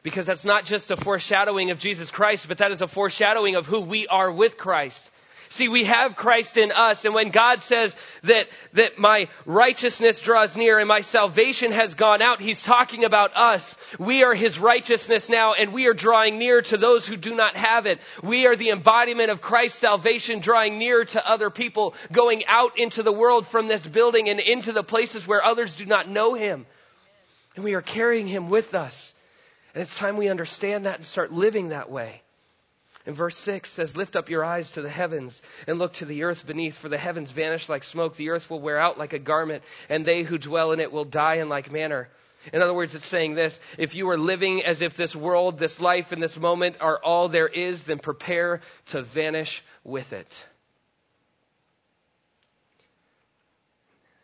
[0.02, 3.66] Because that's not just a foreshadowing of Jesus Christ, but that is a foreshadowing of
[3.66, 5.10] who we are with Christ.
[5.54, 10.58] See, we have Christ in us, and when God says that, that my righteousness draws
[10.58, 13.78] near and my salvation has gone out, He's talking about us.
[14.00, 17.56] We are His righteousness now, and we are drawing near to those who do not
[17.56, 18.00] have it.
[18.24, 23.04] We are the embodiment of Christ's salvation, drawing near to other people, going out into
[23.04, 26.66] the world from this building and into the places where others do not know Him.
[27.56, 29.14] And we are carrying Him with us.
[29.76, 32.23] And it's time we understand that and start living that way.
[33.06, 36.24] And verse 6 says, Lift up your eyes to the heavens and look to the
[36.24, 38.16] earth beneath, for the heavens vanish like smoke.
[38.16, 41.06] The earth will wear out like a garment, and they who dwell in it will
[41.06, 42.10] die in like manner.
[42.52, 45.82] In other words, it's saying this if you are living as if this world, this
[45.82, 50.46] life, and this moment are all there is, then prepare to vanish with it.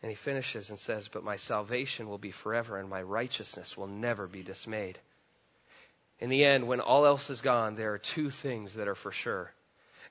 [0.01, 3.87] And he finishes and says, But my salvation will be forever, and my righteousness will
[3.87, 4.97] never be dismayed.
[6.19, 9.11] In the end, when all else is gone, there are two things that are for
[9.11, 9.51] sure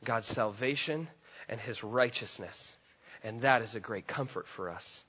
[0.05, 1.09] God's salvation
[1.49, 2.77] and his righteousness.
[3.25, 5.03] And that is a great comfort for us.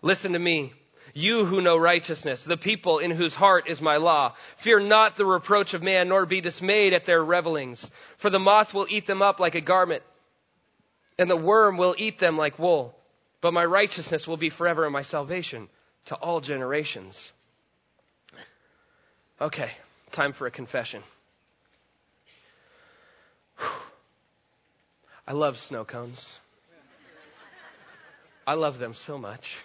[0.00, 0.72] Listen to me.
[1.14, 5.26] You who know righteousness, the people in whose heart is my law, fear not the
[5.26, 7.90] reproach of man, nor be dismayed at their revelings.
[8.16, 10.02] For the moth will eat them up like a garment,
[11.18, 12.96] and the worm will eat them like wool.
[13.40, 15.68] But my righteousness will be forever and my salvation
[16.06, 17.32] to all generations.
[19.42, 19.72] Okay,
[20.12, 21.02] time for a confession.
[25.26, 26.38] I love snow cones.
[28.46, 29.58] I love them so much.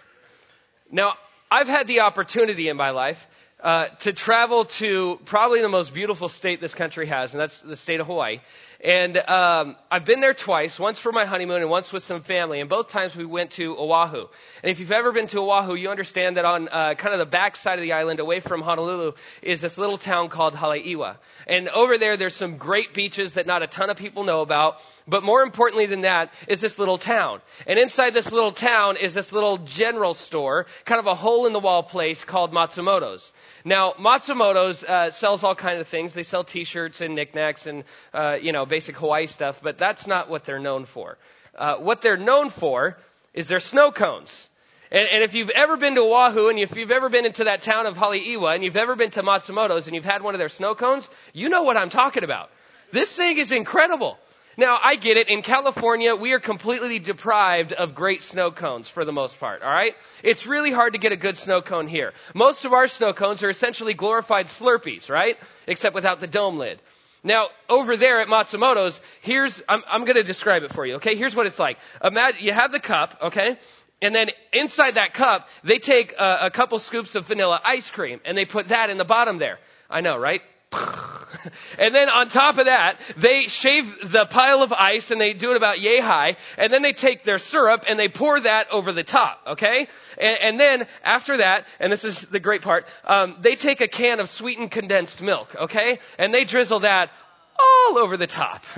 [0.90, 1.14] Now,
[1.48, 3.24] I've had the opportunity in my life
[3.62, 7.76] uh, to travel to probably the most beautiful state this country has, and that's the
[7.76, 8.40] state of Hawaii.
[8.80, 12.60] And um, I've been there twice, once for my honeymoon and once with some family.
[12.60, 14.26] And both times we went to Oahu.
[14.62, 17.26] And if you've ever been to Oahu, you understand that on uh, kind of the
[17.26, 21.16] back side of the island, away from Honolulu, is this little town called Haleiwa.
[21.48, 24.80] And over there, there's some great beaches that not a ton of people know about.
[25.08, 27.40] But more importantly than that is this little town.
[27.66, 31.52] And inside this little town is this little general store, kind of a hole in
[31.52, 33.32] the wall place called Matsumoto's.
[33.64, 36.14] Now, Matsumoto's uh, sells all kinds of things.
[36.14, 40.28] They sell T-shirts and knickknacks and uh, you know basic Hawaii stuff, but that's not
[40.28, 41.18] what they're known for.
[41.56, 42.98] Uh, what they're known for
[43.34, 44.48] is their snow cones.
[44.90, 47.60] And, and, if you've ever been to Oahu and if you've ever been into that
[47.60, 50.48] town of Haleiwa and you've ever been to Matsumoto's and you've had one of their
[50.48, 52.50] snow cones, you know what I'm talking about.
[52.90, 54.18] This thing is incredible.
[54.58, 55.28] Now, I get it.
[55.28, 59.94] In California, we are completely deprived of great snow cones for the most part, alright?
[60.24, 62.12] It's really hard to get a good snow cone here.
[62.34, 65.38] Most of our snow cones are essentially glorified Slurpees, right?
[65.68, 66.80] Except without the dome lid.
[67.22, 71.14] Now, over there at Matsumoto's, here's, I'm, I'm gonna describe it for you, okay?
[71.14, 71.78] Here's what it's like.
[72.02, 73.58] Imagine, you have the cup, okay?
[74.02, 78.20] And then inside that cup, they take a, a couple scoops of vanilla ice cream
[78.24, 79.60] and they put that in the bottom there.
[79.88, 80.42] I know, right?
[81.78, 85.52] and then on top of that, they shave the pile of ice and they do
[85.52, 86.36] it about yay high.
[86.56, 89.40] And then they take their syrup and they pour that over the top.
[89.46, 89.88] Okay?
[90.20, 93.88] And, and then after that, and this is the great part, um, they take a
[93.88, 95.54] can of sweetened condensed milk.
[95.54, 95.98] Okay?
[96.18, 97.10] And they drizzle that
[97.58, 98.64] all over the top.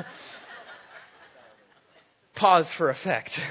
[2.34, 3.40] Pause for effect.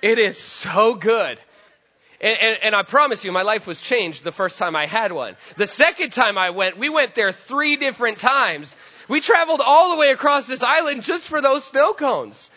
[0.00, 1.40] It is so good.
[2.20, 5.12] And, and, and, I promise you, my life was changed the first time I had
[5.12, 5.36] one.
[5.56, 8.74] The second time I went, we went there three different times.
[9.08, 12.50] We traveled all the way across this island just for those snow cones.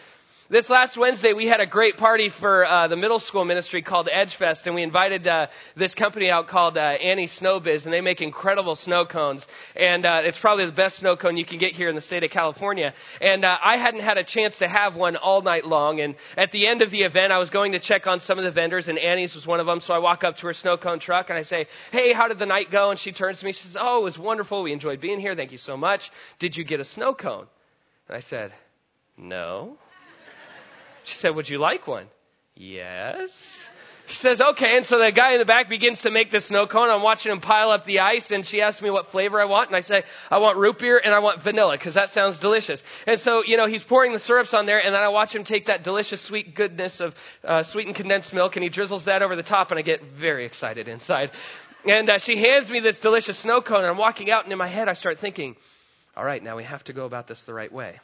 [0.52, 4.10] This last Wednesday, we had a great party for uh, the middle school ministry called
[4.10, 8.22] Edgefest, and we invited uh, this company out called uh, Annie Snowbiz, and they make
[8.22, 9.48] incredible snow cones.
[9.78, 12.26] And uh, it's probably the best snow cone you can get here in the state
[12.26, 12.94] of California.
[13.22, 16.02] And uh, I hadn't had a chance to have one all night long.
[16.02, 18.44] And at the end of the event, I was going to check on some of
[18.44, 19.80] the vendors, and Annie's was one of them.
[19.80, 22.40] So I walk up to her snow cone truck, and I say, "Hey, how did
[22.40, 24.64] the night go?" And she turns to me, she says, "Oh, it was wonderful.
[24.64, 25.34] We enjoyed being here.
[25.34, 26.12] Thank you so much.
[26.40, 27.48] Did you get a snow cone?"
[28.10, 28.52] And I said,
[29.18, 29.78] "No."
[31.04, 32.08] She said, Would you like one?
[32.56, 33.68] Yes.
[34.12, 36.68] She says, okay, and so the guy in the back begins to make the snow
[36.68, 36.90] cone.
[36.90, 39.70] I'm watching him pile up the ice, and she asks me what flavor I want,
[39.70, 42.84] and I say, I want root beer and I want vanilla, because that sounds delicious.
[43.08, 45.46] And so, you know, he's pouring the syrups on there, and then I watch him
[45.46, 49.38] take that delicious sweet goodness of uh, sweetened condensed milk, and he drizzles that over
[49.38, 51.32] the top, and I get very excited inside.
[51.86, 54.58] And uh, she hands me this delicious snow cone, and I'm walking out, and in
[54.58, 55.56] my head I start thinking,
[56.18, 57.98] all right, now we have to go about this the right way.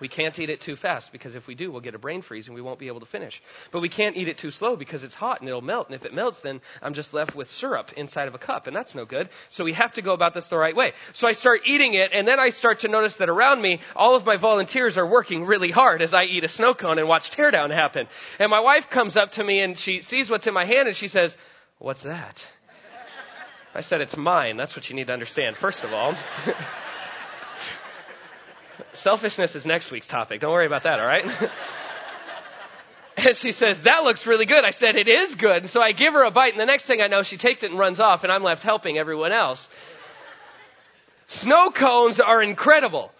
[0.00, 2.48] We can't eat it too fast because if we do, we'll get a brain freeze
[2.48, 3.42] and we won't be able to finish.
[3.70, 5.88] But we can't eat it too slow because it's hot and it'll melt.
[5.88, 8.76] And if it melts, then I'm just left with syrup inside of a cup and
[8.76, 9.28] that's no good.
[9.48, 10.92] So we have to go about this the right way.
[11.12, 14.16] So I start eating it and then I start to notice that around me, all
[14.16, 17.30] of my volunteers are working really hard as I eat a snow cone and watch
[17.30, 18.06] teardown happen.
[18.38, 20.96] And my wife comes up to me and she sees what's in my hand and
[20.96, 21.36] she says,
[21.78, 22.46] what's that?
[23.74, 24.56] I said, it's mine.
[24.56, 26.14] That's what you need to understand, first of all.
[28.92, 30.40] Selfishness is next week's topic.
[30.40, 31.24] Don't worry about that, all right?
[33.16, 34.64] and she says, that looks really good.
[34.64, 35.58] I said, it is good.
[35.62, 37.62] And so I give her a bite, and the next thing I know, she takes
[37.62, 39.68] it and runs off, and I'm left helping everyone else.
[41.28, 43.10] Snow cones are incredible.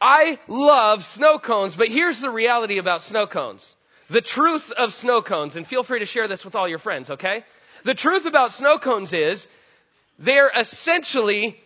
[0.00, 3.76] I love snow cones, but here's the reality about snow cones.
[4.10, 7.10] The truth of snow cones, and feel free to share this with all your friends,
[7.10, 7.44] okay?
[7.84, 9.46] The truth about snow cones is
[10.18, 11.60] they're essentially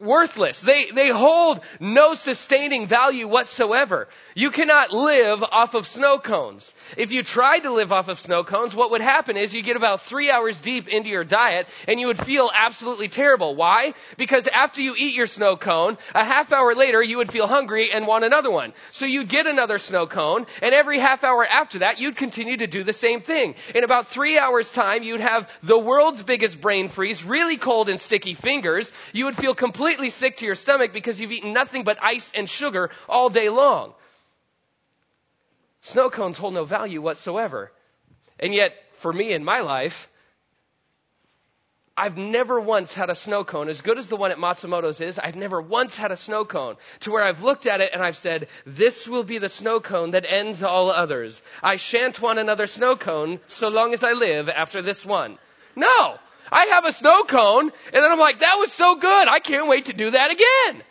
[0.00, 0.60] worthless.
[0.60, 4.08] They, they hold no sustaining value whatsoever.
[4.34, 6.74] You cannot live off of snow cones.
[6.96, 9.76] If you tried to live off of snow cones, what would happen is you get
[9.76, 13.56] about three hours deep into your diet and you would feel absolutely terrible.
[13.56, 13.94] Why?
[14.16, 17.90] Because after you eat your snow cone, a half hour later you would feel hungry
[17.90, 18.72] and want another one.
[18.92, 22.66] So you'd get another snow cone and every half hour after that you'd continue to
[22.66, 23.56] do the same thing.
[23.74, 28.00] In about three hours time you'd have the world's biggest brain freeze, really cold and
[28.00, 28.92] sticky fingers.
[29.12, 32.48] You would feel completely sick to your stomach because you've eaten nothing but ice and
[32.48, 33.94] sugar all day long.
[35.82, 37.72] Snow cones hold no value whatsoever.
[38.38, 40.08] And yet, for me in my life,
[41.96, 45.18] I've never once had a snow cone, as good as the one at Matsumoto's is,
[45.18, 48.16] I've never once had a snow cone to where I've looked at it and I've
[48.16, 51.42] said, this will be the snow cone that ends all others.
[51.60, 55.38] I shan't want another snow cone so long as I live after this one.
[55.74, 56.18] No!
[56.50, 59.68] I have a snow cone and then I'm like, that was so good, I can't
[59.68, 60.82] wait to do that again.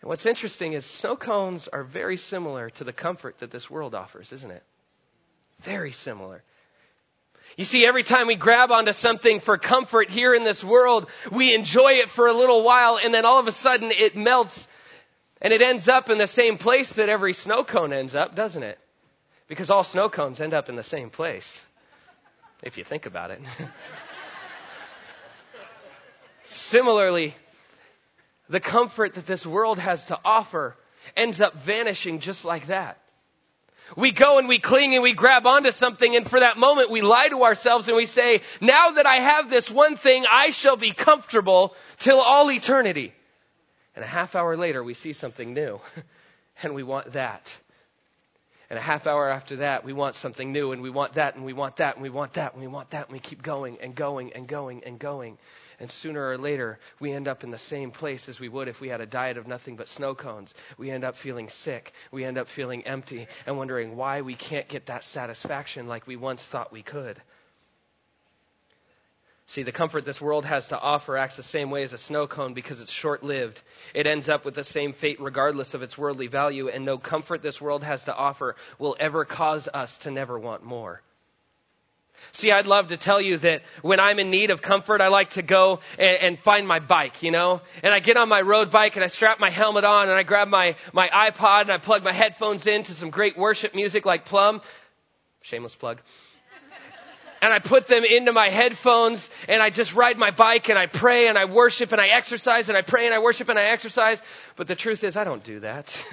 [0.00, 3.94] And what's interesting is snow cones are very similar to the comfort that this world
[3.94, 4.62] offers, isn't it?
[5.60, 6.42] Very similar.
[7.56, 11.54] You see, every time we grab onto something for comfort here in this world, we
[11.54, 14.66] enjoy it for a little while and then all of a sudden it melts
[15.40, 18.62] and it ends up in the same place that every snow cone ends up, doesn't
[18.62, 18.78] it?
[19.46, 21.64] Because all snow cones end up in the same place.
[22.62, 23.40] If you think about it.
[26.44, 27.34] Similarly,
[28.48, 30.76] the comfort that this world has to offer
[31.16, 32.98] ends up vanishing just like that.
[33.96, 37.02] We go and we cling and we grab onto something and for that moment we
[37.02, 40.76] lie to ourselves and we say, now that I have this one thing, I shall
[40.76, 43.12] be comfortable till all eternity.
[43.94, 45.80] And a half hour later we see something new
[46.62, 47.54] and we want that.
[48.74, 51.44] And a half hour after that, we want something new and we want that and
[51.44, 53.78] we want that and we want that and we want that and we keep going
[53.80, 55.38] and going and going and going.
[55.78, 58.80] And sooner or later, we end up in the same place as we would if
[58.80, 60.54] we had a diet of nothing but snow cones.
[60.76, 61.92] We end up feeling sick.
[62.10, 66.16] We end up feeling empty and wondering why we can't get that satisfaction like we
[66.16, 67.22] once thought we could.
[69.46, 72.26] See, the comfort this world has to offer acts the same way as a snow
[72.26, 73.60] cone because it's short lived.
[73.94, 77.42] It ends up with the same fate regardless of its worldly value, and no comfort
[77.42, 81.02] this world has to offer will ever cause us to never want more.
[82.32, 85.30] See, I'd love to tell you that when I'm in need of comfort, I like
[85.30, 87.60] to go and, and, find my bike, you know?
[87.82, 90.22] And I get on my road bike and I strap my helmet on and I
[90.22, 94.06] grab my, my iPod and I plug my headphones in to some great worship music
[94.06, 94.62] like Plum.
[95.42, 96.00] Shameless plug.
[97.44, 100.86] And I put them into my headphones and I just ride my bike and I
[100.86, 103.64] pray and I worship and I exercise and I pray and I worship and I
[103.64, 104.22] exercise.
[104.56, 106.06] But the truth is I don't do that.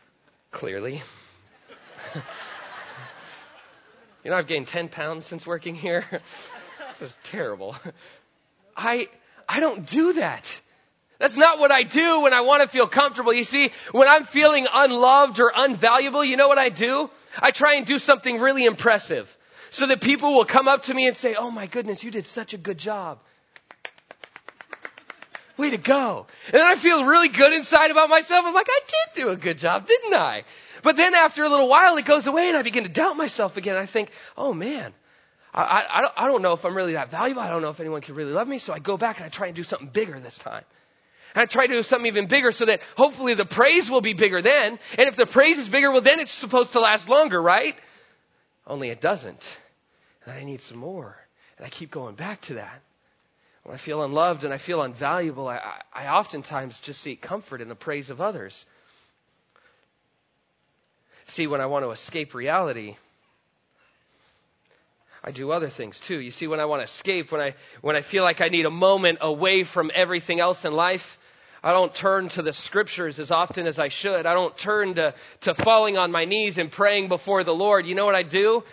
[0.50, 1.00] Clearly.
[4.24, 6.04] You know, I've gained 10 pounds since working here.
[7.00, 7.74] It's terrible.
[8.76, 9.08] I,
[9.48, 10.60] I don't do that.
[11.18, 13.32] That's not what I do when I want to feel comfortable.
[13.32, 17.10] You see, when I'm feeling unloved or unvaluable, you know what I do?
[17.40, 19.36] I try and do something really impressive
[19.72, 22.26] so that people will come up to me and say, Oh my goodness, you did
[22.26, 23.18] such a good job.
[25.56, 26.26] Way to go.
[26.46, 28.44] And then I feel really good inside about myself.
[28.46, 30.44] I'm like, I did do a good job, didn't I?
[30.82, 33.56] But then after a little while, it goes away and I begin to doubt myself
[33.56, 33.76] again.
[33.76, 34.92] I think, oh man,
[35.54, 37.40] I, I, don't, I don't know if I'm really that valuable.
[37.40, 38.58] I don't know if anyone can really love me.
[38.58, 40.64] So I go back and I try and do something bigger this time.
[41.34, 44.12] And I try to do something even bigger so that hopefully the praise will be
[44.12, 44.78] bigger then.
[44.98, 47.74] And if the praise is bigger, well then it's supposed to last longer, right?
[48.66, 49.58] Only it doesn't.
[50.26, 51.16] I need some more.
[51.58, 52.80] And I keep going back to that.
[53.64, 57.60] When I feel unloved and I feel unvaluable, I, I, I oftentimes just seek comfort
[57.60, 58.66] in the praise of others.
[61.26, 62.96] See, when I want to escape reality,
[65.24, 66.18] I do other things too.
[66.18, 68.66] You see, when I want to escape, when I, when I feel like I need
[68.66, 71.18] a moment away from everything else in life,
[71.62, 74.26] I don't turn to the scriptures as often as I should.
[74.26, 77.86] I don't turn to, to falling on my knees and praying before the Lord.
[77.86, 78.64] You know what I do?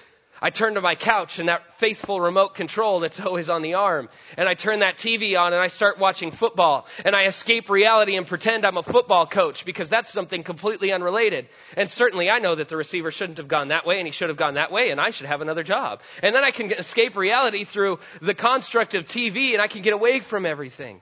[0.41, 4.09] I turn to my couch and that faithful remote control that's always on the arm.
[4.37, 6.87] And I turn that TV on and I start watching football.
[7.03, 11.47] And I escape reality and pretend I'm a football coach because that's something completely unrelated.
[11.75, 14.29] And certainly I know that the receiver shouldn't have gone that way and he should
[14.29, 16.01] have gone that way and I should have another job.
[16.23, 19.93] And then I can escape reality through the construct of TV and I can get
[19.93, 21.01] away from everything.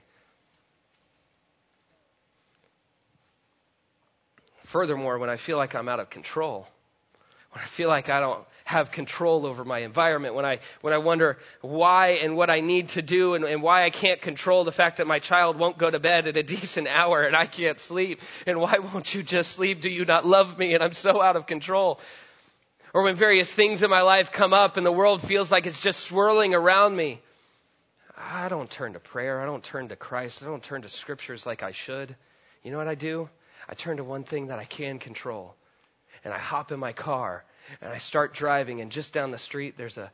[4.64, 6.68] Furthermore, when I feel like I'm out of control,
[7.52, 10.98] when I feel like I don't have control over my environment, when I, when I
[10.98, 14.72] wonder why and what I need to do and, and why I can't control the
[14.72, 17.80] fact that my child won't go to bed at a decent hour and I can't
[17.80, 19.80] sleep, and why won't you just sleep?
[19.80, 20.74] Do you not love me?
[20.74, 22.00] And I'm so out of control.
[22.92, 25.80] Or when various things in my life come up and the world feels like it's
[25.80, 27.20] just swirling around me.
[28.16, 29.40] I don't turn to prayer.
[29.40, 30.42] I don't turn to Christ.
[30.42, 32.14] I don't turn to scriptures like I should.
[32.62, 33.28] You know what I do?
[33.68, 35.54] I turn to one thing that I can control.
[36.24, 37.44] And I hop in my car
[37.80, 40.10] and I start driving, and just down the street, there's a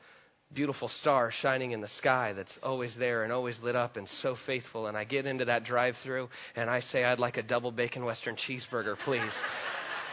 [0.52, 4.34] beautiful star shining in the sky that's always there and always lit up and so
[4.34, 4.86] faithful.
[4.86, 8.04] And I get into that drive through and I say, I'd like a double bacon
[8.04, 9.42] Western cheeseburger, please.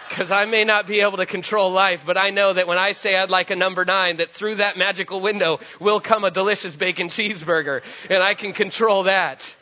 [0.10, 2.92] Because I may not be able to control life, but I know that when I
[2.92, 6.76] say I'd like a number nine, that through that magical window will come a delicious
[6.76, 7.82] bacon cheeseburger.
[8.10, 9.56] And I can control that.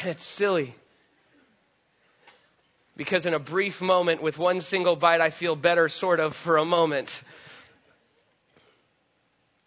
[0.00, 0.74] And it's silly.
[3.00, 6.58] Because in a brief moment, with one single bite, I feel better, sort of, for
[6.58, 7.22] a moment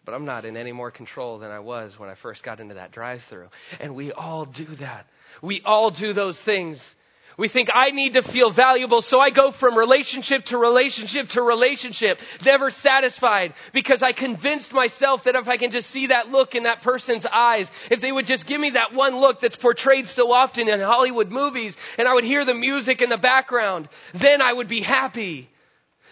[0.04, 2.74] but I'm not in any more control than I was when I first got into
[2.74, 3.48] that drive through.
[3.80, 5.06] And we all do that.
[5.40, 6.94] We all do those things.
[7.36, 11.42] We think I need to feel valuable, so I go from relationship to relationship to
[11.42, 16.54] relationship, never satisfied, because I convinced myself that if I can just see that look
[16.54, 20.06] in that person's eyes, if they would just give me that one look that's portrayed
[20.06, 24.40] so often in Hollywood movies, and I would hear the music in the background, then
[24.40, 25.48] I would be happy.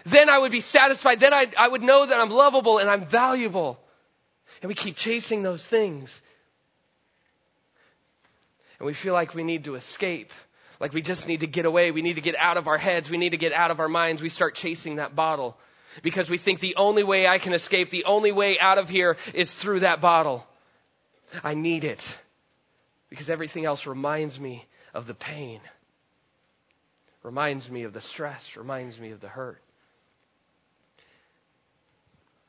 [0.05, 1.21] Then I would be satisfied.
[1.21, 3.79] Then I, I would know that I'm lovable and I'm valuable.
[4.61, 6.21] And we keep chasing those things.
[8.81, 10.33] And we feel like we need to escape.
[10.83, 11.93] Like we just need to get away.
[11.93, 13.09] We need to get out of our heads.
[13.09, 14.21] We need to get out of our minds.
[14.21, 15.57] We start chasing that bottle
[16.03, 19.17] because we think the only way I can escape, the only way out of here
[19.33, 20.45] is through that bottle.
[21.45, 22.19] I need it
[23.11, 25.61] because everything else reminds me of the pain,
[27.23, 29.63] reminds me of the stress, reminds me of the hurt.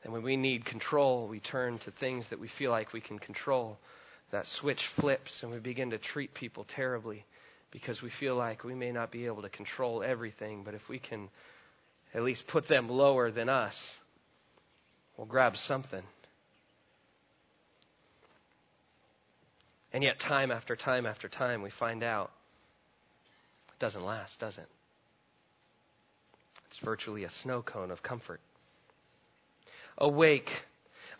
[0.02, 3.20] And when we need control, we turn to things that we feel like we can
[3.20, 3.78] control.
[4.32, 7.24] That switch flips and we begin to treat people terribly
[7.74, 11.00] because we feel like we may not be able to control everything, but if we
[11.00, 11.28] can
[12.14, 13.98] at least put them lower than us,
[15.16, 16.04] we'll grab something.
[19.92, 22.30] And yet, time after time after time, we find out
[23.70, 24.68] it doesn't last, does it?
[26.66, 28.40] It's virtually a snow cone of comfort.
[29.98, 30.64] Awake.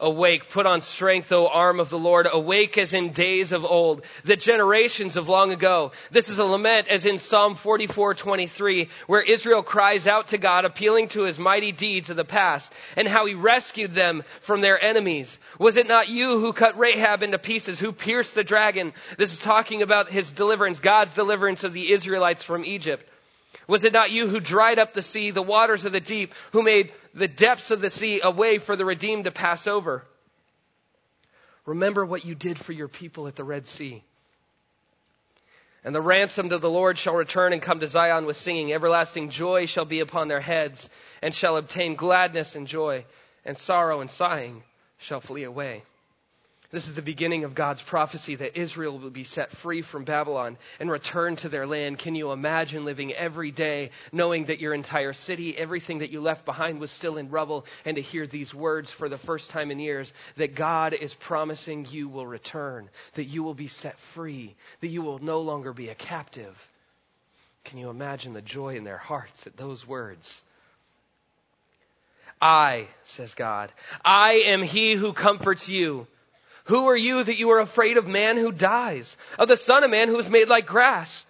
[0.00, 2.26] Awake, put on strength, O arm of the Lord.
[2.30, 5.92] Awake as in days of old, the generations of long ago.
[6.10, 11.08] This is a lament as in Psalm 44:23, where Israel cries out to God, appealing
[11.08, 15.38] to his mighty deeds of the past and how he rescued them from their enemies.
[15.58, 18.92] Was it not you who cut Rahab into pieces, who pierced the dragon?
[19.16, 23.08] This is talking about his deliverance, God's deliverance of the Israelites from Egypt.
[23.66, 26.62] Was it not you who dried up the sea, the waters of the deep, who
[26.62, 30.04] made the depths of the sea a way for the redeemed to pass over?
[31.66, 34.02] Remember what you did for your people at the Red Sea.
[35.82, 38.72] And the ransomed of the Lord shall return and come to Zion with singing.
[38.72, 40.88] Everlasting joy shall be upon their heads,
[41.22, 43.04] and shall obtain gladness and joy,
[43.44, 44.62] and sorrow and sighing
[44.98, 45.82] shall flee away.
[46.74, 50.56] This is the beginning of God's prophecy that Israel will be set free from Babylon
[50.80, 52.00] and return to their land.
[52.00, 56.44] Can you imagine living every day knowing that your entire city, everything that you left
[56.44, 59.78] behind was still in rubble, and to hear these words for the first time in
[59.78, 64.88] years that God is promising you will return, that you will be set free, that
[64.88, 66.68] you will no longer be a captive?
[67.62, 70.42] Can you imagine the joy in their hearts at those words?
[72.42, 73.70] I, says God,
[74.04, 76.08] I am he who comforts you.
[76.64, 79.90] Who are you that you are afraid of man who dies, of the son of
[79.90, 81.26] man who is made like grass?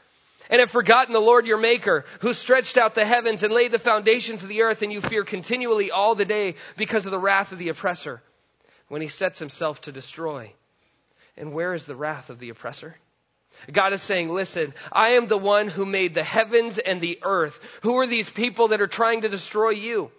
[0.50, 3.78] And have forgotten the Lord your maker, who stretched out the heavens and laid the
[3.78, 7.52] foundations of the earth, and you fear continually all the day because of the wrath
[7.52, 8.22] of the oppressor,
[8.88, 10.52] when he sets himself to destroy.
[11.36, 12.94] And where is the wrath of the oppressor?
[13.72, 17.58] God is saying, listen, I am the one who made the heavens and the earth.
[17.82, 20.10] Who are these people that are trying to destroy you?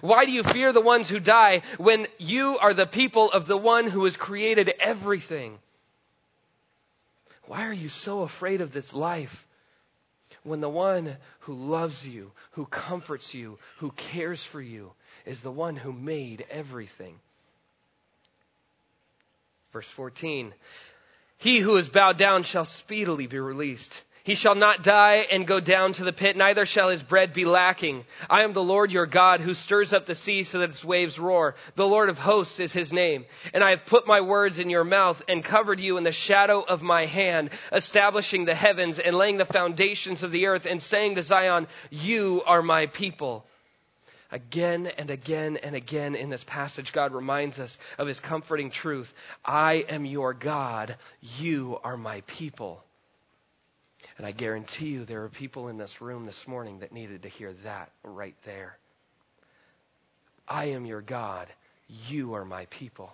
[0.00, 3.56] Why do you fear the ones who die when you are the people of the
[3.56, 5.58] one who has created everything?
[7.46, 9.46] Why are you so afraid of this life
[10.42, 14.92] when the one who loves you, who comforts you, who cares for you
[15.24, 17.18] is the one who made everything?
[19.72, 20.52] Verse 14
[21.38, 24.04] He who is bowed down shall speedily be released.
[24.28, 27.46] He shall not die and go down to the pit, neither shall his bread be
[27.46, 28.04] lacking.
[28.28, 31.18] I am the Lord your God who stirs up the sea so that its waves
[31.18, 31.54] roar.
[31.76, 33.24] The Lord of hosts is his name.
[33.54, 36.60] And I have put my words in your mouth and covered you in the shadow
[36.60, 41.14] of my hand, establishing the heavens and laying the foundations of the earth and saying
[41.14, 43.46] to Zion, you are my people.
[44.30, 49.14] Again and again and again in this passage, God reminds us of his comforting truth.
[49.42, 50.96] I am your God.
[51.38, 52.84] You are my people.
[54.16, 57.28] And I guarantee you there are people in this room this morning that needed to
[57.28, 58.76] hear that right there.
[60.46, 61.48] I am your God.
[62.08, 63.12] You are my people.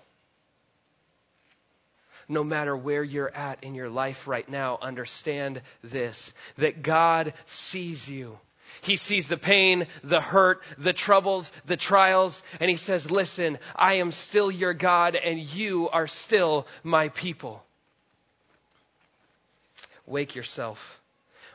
[2.28, 8.08] no matter where you're at in your life right now, understand this that God sees
[8.08, 8.38] you.
[8.82, 13.94] He sees the pain, the hurt, the troubles, the trials, and He says, Listen, I
[13.94, 17.62] am still your God, and you are still my people.
[20.06, 21.00] Wake yourself.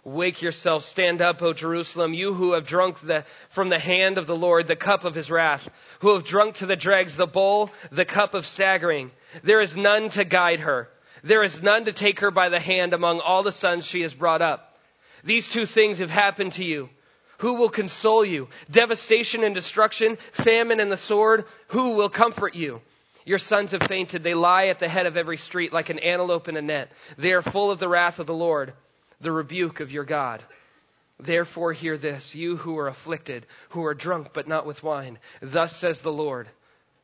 [0.04, 4.28] Wake yourself, stand up, O Jerusalem, you who have drunk the, from the hand of
[4.28, 5.70] the Lord the cup of his wrath,
[6.00, 9.12] who have drunk to the dregs the bowl, the cup of staggering.
[9.44, 10.90] There is none to guide her.
[11.22, 14.14] There is none to take her by the hand among all the sons she has
[14.14, 14.78] brought up.
[15.24, 16.90] These two things have happened to you.
[17.40, 18.48] Who will console you?
[18.72, 21.46] Devastation and destruction, famine and the sword.
[21.68, 22.82] Who will comfort you?
[23.30, 24.24] Your sons have fainted.
[24.24, 26.92] They lie at the head of every street like an antelope in a net.
[27.16, 28.74] They are full of the wrath of the Lord
[29.22, 30.44] the rebuke of your God.
[31.20, 35.20] Therefore, hear this, you who are afflicted, who are drunk but not with wine.
[35.44, 36.50] Thus says the Lord,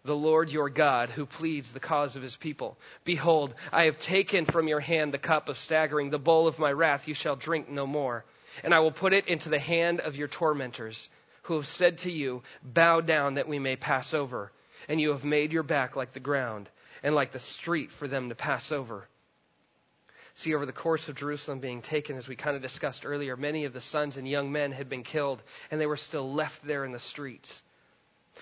[0.03, 2.75] the Lord your God, who pleads the cause of his people.
[3.03, 6.71] Behold, I have taken from your hand the cup of staggering, the bowl of my
[6.71, 8.25] wrath, you shall drink no more.
[8.63, 11.07] And I will put it into the hand of your tormentors,
[11.43, 14.51] who have said to you, Bow down that we may pass over.
[14.87, 16.69] And you have made your back like the ground,
[17.03, 19.07] and like the street for them to pass over.
[20.35, 23.63] See, over the course of Jerusalem being taken, as we kind of discussed earlier, many
[23.65, 26.83] of the sons and young men had been killed, and they were still left there
[26.83, 27.63] in the streets.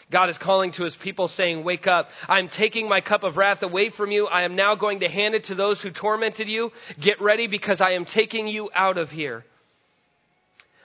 [0.09, 2.09] God is calling to his people saying, Wake up.
[2.27, 4.25] I'm taking my cup of wrath away from you.
[4.25, 6.71] I am now going to hand it to those who tormented you.
[6.99, 9.45] Get ready because I am taking you out of here.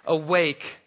[0.04, 0.78] Awake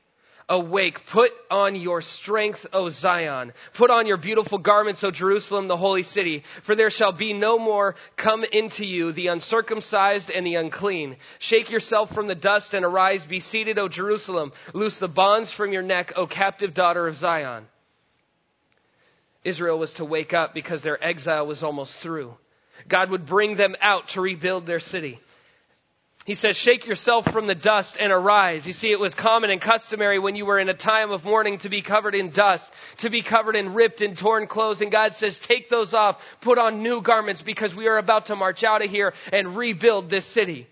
[0.51, 1.05] awake.
[1.05, 3.53] Put on your strength, O Zion.
[3.73, 6.43] Put on your beautiful garments, O Jerusalem, the holy city.
[6.61, 11.15] For there shall be no more come into you the uncircumcised and the unclean.
[11.39, 13.25] Shake yourself from the dust and arise.
[13.25, 14.51] Be seated, O Jerusalem.
[14.73, 17.65] Loose the bonds from your neck, O captive daughter of Zion.
[19.45, 22.35] Israel was to wake up because their exile was almost through.
[22.89, 25.21] God would bring them out to rebuild their city.
[26.25, 28.67] He says, shake yourself from the dust and arise.
[28.67, 31.57] You see, it was common and customary when you were in a time of mourning
[31.59, 34.81] to be covered in dust, to be covered in ripped and torn clothes.
[34.81, 38.35] And God says, take those off, put on new garments because we are about to
[38.35, 40.67] march out of here and rebuild this city.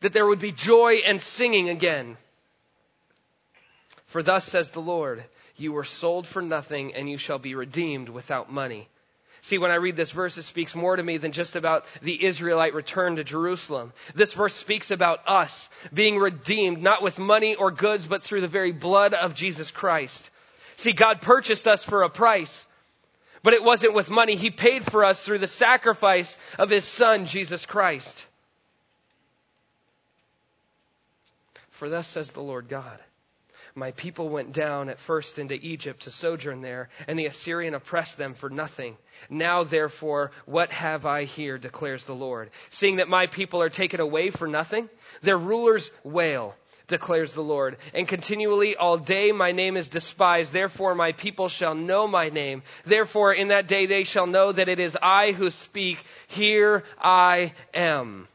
[0.00, 2.18] That there would be joy and singing again.
[4.04, 5.24] For thus says the Lord,
[5.56, 8.86] you were sold for nothing and you shall be redeemed without money.
[9.44, 12.24] See, when I read this verse, it speaks more to me than just about the
[12.24, 13.92] Israelite return to Jerusalem.
[14.14, 18.48] This verse speaks about us being redeemed, not with money or goods, but through the
[18.48, 20.30] very blood of Jesus Christ.
[20.76, 22.64] See, God purchased us for a price,
[23.42, 24.34] but it wasn't with money.
[24.34, 28.26] He paid for us through the sacrifice of His Son, Jesus Christ.
[31.68, 32.98] For thus says the Lord God.
[33.76, 38.16] My people went down at first into Egypt to sojourn there, and the Assyrian oppressed
[38.16, 38.96] them for nothing.
[39.28, 42.50] Now, therefore, what have I here, declares the Lord?
[42.70, 44.88] Seeing that my people are taken away for nothing,
[45.22, 46.54] their rulers wail,
[46.86, 47.76] declares the Lord.
[47.94, 50.52] And continually all day my name is despised.
[50.52, 52.62] Therefore my people shall know my name.
[52.84, 55.98] Therefore in that day they shall know that it is I who speak.
[56.28, 58.28] Here I am.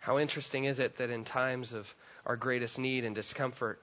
[0.00, 1.94] How interesting is it that in times of
[2.26, 3.80] our greatest need and discomfort,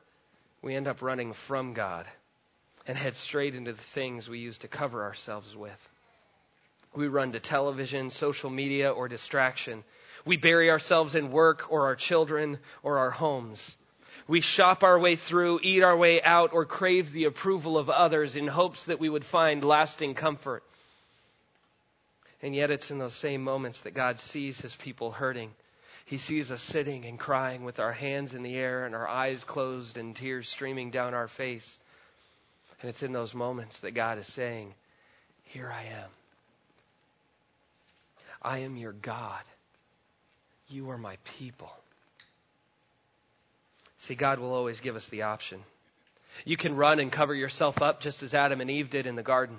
[0.62, 2.06] we end up running from God
[2.88, 5.90] and head straight into the things we use to cover ourselves with.
[6.96, 9.84] We run to television, social media, or distraction.
[10.26, 13.76] We bury ourselves in work or our children or our homes.
[14.28, 18.36] We shop our way through, eat our way out, or crave the approval of others
[18.36, 20.64] in hopes that we would find lasting comfort.
[22.42, 25.52] And yet, it's in those same moments that God sees his people hurting
[26.10, 29.44] he sees us sitting and crying with our hands in the air and our eyes
[29.44, 31.78] closed and tears streaming down our face.
[32.82, 34.74] And it's in those moments that God is saying,
[35.44, 36.10] Here I am.
[38.42, 39.44] I am your God.
[40.68, 41.72] You are my people.
[43.98, 45.60] See, God will always give us the option.
[46.44, 49.22] You can run and cover yourself up just as Adam and Eve did in the
[49.22, 49.58] garden.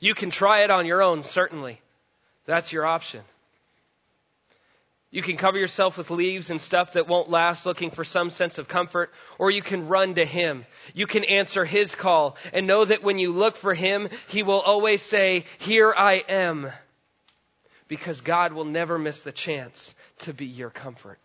[0.00, 1.82] You can try it on your own, certainly.
[2.46, 3.20] That's your option.
[5.12, 8.56] You can cover yourself with leaves and stuff that won't last looking for some sense
[8.56, 10.64] of comfort, or you can run to Him.
[10.94, 14.60] You can answer His call and know that when you look for Him, He will
[14.60, 16.72] always say, Here I am.
[17.88, 21.18] Because God will never miss the chance to be your comfort.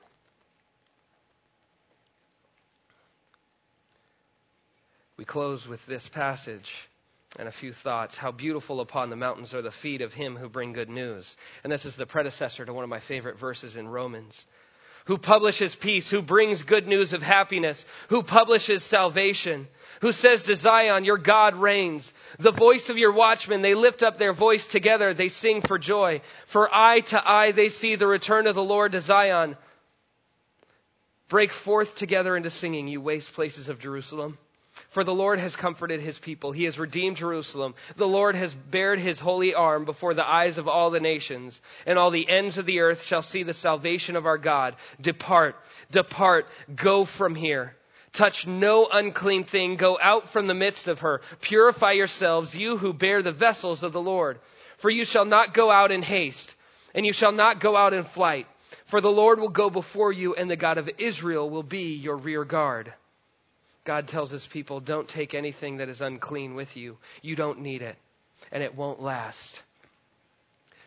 [5.16, 6.90] We close with this passage
[7.38, 8.18] and a few thoughts.
[8.18, 11.36] How beautiful upon the mountains are the feet of him who bring good news.
[11.64, 14.46] And this is the predecessor to one of my favorite verses in Romans.
[15.08, 19.66] who publishes peace, who brings good news of happiness, who publishes salvation,
[20.02, 22.14] who says to Zion, Your God reigns.
[22.40, 26.20] The voice of your watchmen, they lift up their voice together, they sing for joy.
[26.46, 29.56] For eye to eye they see the return of the Lord to Zion.
[31.30, 34.38] Break forth together into singing, you waste places of Jerusalem.
[34.90, 36.52] For the Lord has comforted his people.
[36.52, 37.76] He has redeemed Jerusalem.
[37.96, 42.00] The Lord has bared his holy arm before the eyes of all the nations, and
[42.00, 44.76] all the ends of the earth shall see the salvation of our God.
[45.02, 45.56] Depart,
[45.92, 47.76] depart, go from here.
[48.14, 49.76] Touch no unclean thing.
[49.76, 51.22] Go out from the midst of her.
[51.42, 54.40] Purify yourselves, you who bear the vessels of the Lord.
[54.78, 56.56] For you shall not go out in haste,
[56.96, 58.48] and you shall not go out in flight.
[58.86, 62.18] For the Lord will go before you, and the God of Israel will be your
[62.18, 62.94] rear guard.
[63.88, 66.98] God tells his people, don't take anything that is unclean with you.
[67.22, 67.96] You don't need it,
[68.52, 69.64] and it won't last.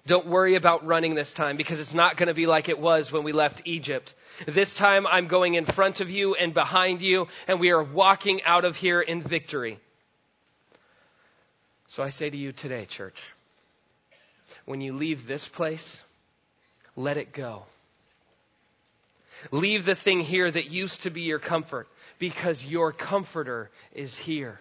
[0.07, 3.11] Don't worry about running this time because it's not going to be like it was
[3.11, 4.13] when we left Egypt.
[4.45, 8.43] This time I'm going in front of you and behind you, and we are walking
[8.43, 9.79] out of here in victory.
[11.89, 13.33] So I say to you today, church,
[14.67, 16.03] when you leave this place,
[16.97, 17.65] let it go.
[19.51, 21.89] Leave the thing here that used to be your comfort
[22.21, 24.61] because your comforter is here.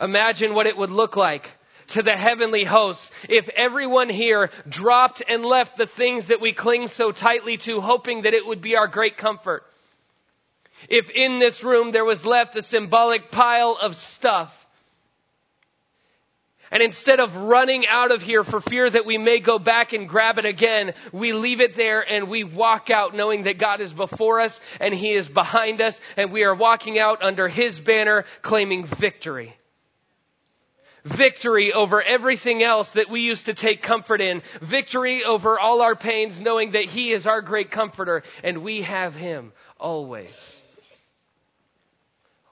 [0.00, 1.52] Imagine what it would look like
[1.88, 6.88] to the heavenly hosts if everyone here dropped and left the things that we cling
[6.88, 9.62] so tightly to, hoping that it would be our great comfort.
[10.88, 14.63] If in this room there was left a symbolic pile of stuff
[16.74, 20.08] and instead of running out of here for fear that we may go back and
[20.08, 23.94] grab it again, we leave it there and we walk out knowing that God is
[23.94, 28.24] before us and He is behind us and we are walking out under His banner
[28.42, 29.56] claiming victory.
[31.04, 34.42] Victory over everything else that we used to take comfort in.
[34.60, 39.14] Victory over all our pains knowing that He is our great comforter and we have
[39.14, 40.60] Him always.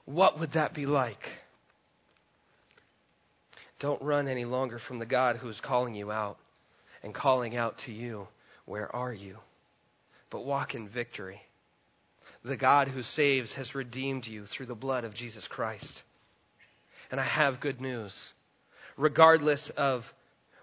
[0.05, 1.42] What would that be like?
[3.83, 6.37] Don't run any longer from the God who is calling you out
[7.03, 8.29] and calling out to you,
[8.63, 9.37] Where are you?
[10.29, 11.41] But walk in victory.
[12.45, 16.01] The God who saves has redeemed you through the blood of Jesus Christ.
[17.11, 18.31] And I have good news.
[18.95, 20.13] Regardless of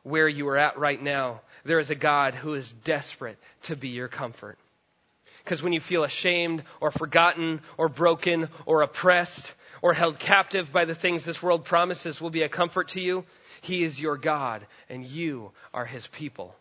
[0.03, 3.89] where you are at right now, there is a God who is desperate to be
[3.89, 4.57] your comfort.
[5.45, 10.85] Because when you feel ashamed or forgotten or broken or oppressed, or held captive by
[10.85, 13.24] the things this world promises will be a comfort to you.
[13.62, 16.55] He is your God, and you are his people.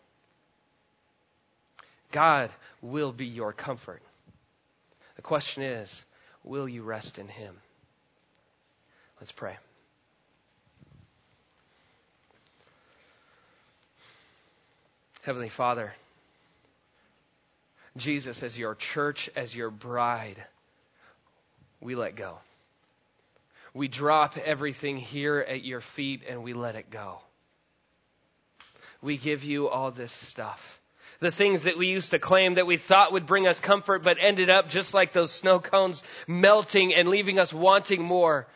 [2.12, 2.50] God
[2.82, 4.02] will be your comfort.
[5.16, 6.04] The question is,
[6.44, 7.54] will you rest in him?
[9.20, 9.56] Let's pray.
[15.22, 15.92] Heavenly Father,
[17.96, 20.42] Jesus, as your church, as your bride,
[21.80, 22.38] we let go.
[23.74, 27.20] We drop everything here at your feet and we let it go.
[29.02, 30.80] We give you all this stuff.
[31.20, 34.16] The things that we used to claim that we thought would bring us comfort, but
[34.20, 38.46] ended up just like those snow cones melting and leaving us wanting more.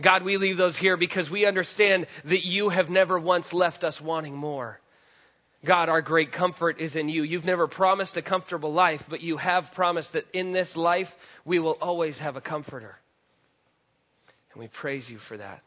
[0.00, 4.00] God, we leave those here because we understand that you have never once left us
[4.00, 4.80] wanting more.
[5.64, 7.22] God, our great comfort is in you.
[7.22, 11.58] You've never promised a comfortable life, but you have promised that in this life we
[11.58, 12.96] will always have a comforter.
[14.56, 15.60] And we praise you for that.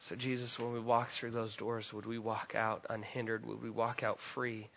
[0.00, 3.46] So, Jesus, when we walk through those doors, would we walk out unhindered?
[3.46, 4.68] Would we walk out free?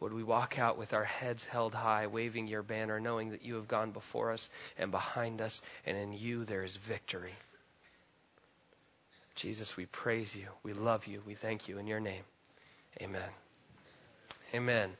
[0.00, 3.56] Would we walk out with our heads held high, waving your banner, knowing that you
[3.56, 4.48] have gone before us
[4.78, 7.34] and behind us, and in you there is victory?
[9.34, 10.46] Jesus, we praise you.
[10.62, 11.20] We love you.
[11.26, 12.24] We thank you in your name.
[13.02, 13.28] Amen.
[14.54, 14.90] Amen.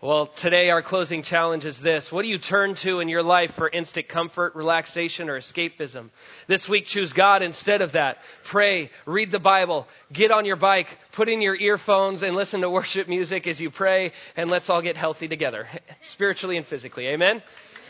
[0.00, 2.12] Well, today our closing challenge is this.
[2.12, 6.10] What do you turn to in your life for instant comfort, relaxation, or escapism?
[6.46, 8.18] This week, choose God instead of that.
[8.44, 12.70] Pray, read the Bible, get on your bike, put in your earphones, and listen to
[12.78, 15.66] worship music as you pray, and let's all get healthy together,
[16.02, 17.08] spiritually and physically.
[17.08, 17.42] Amen?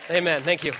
[0.08, 0.40] Amen.
[0.40, 0.72] Thank you.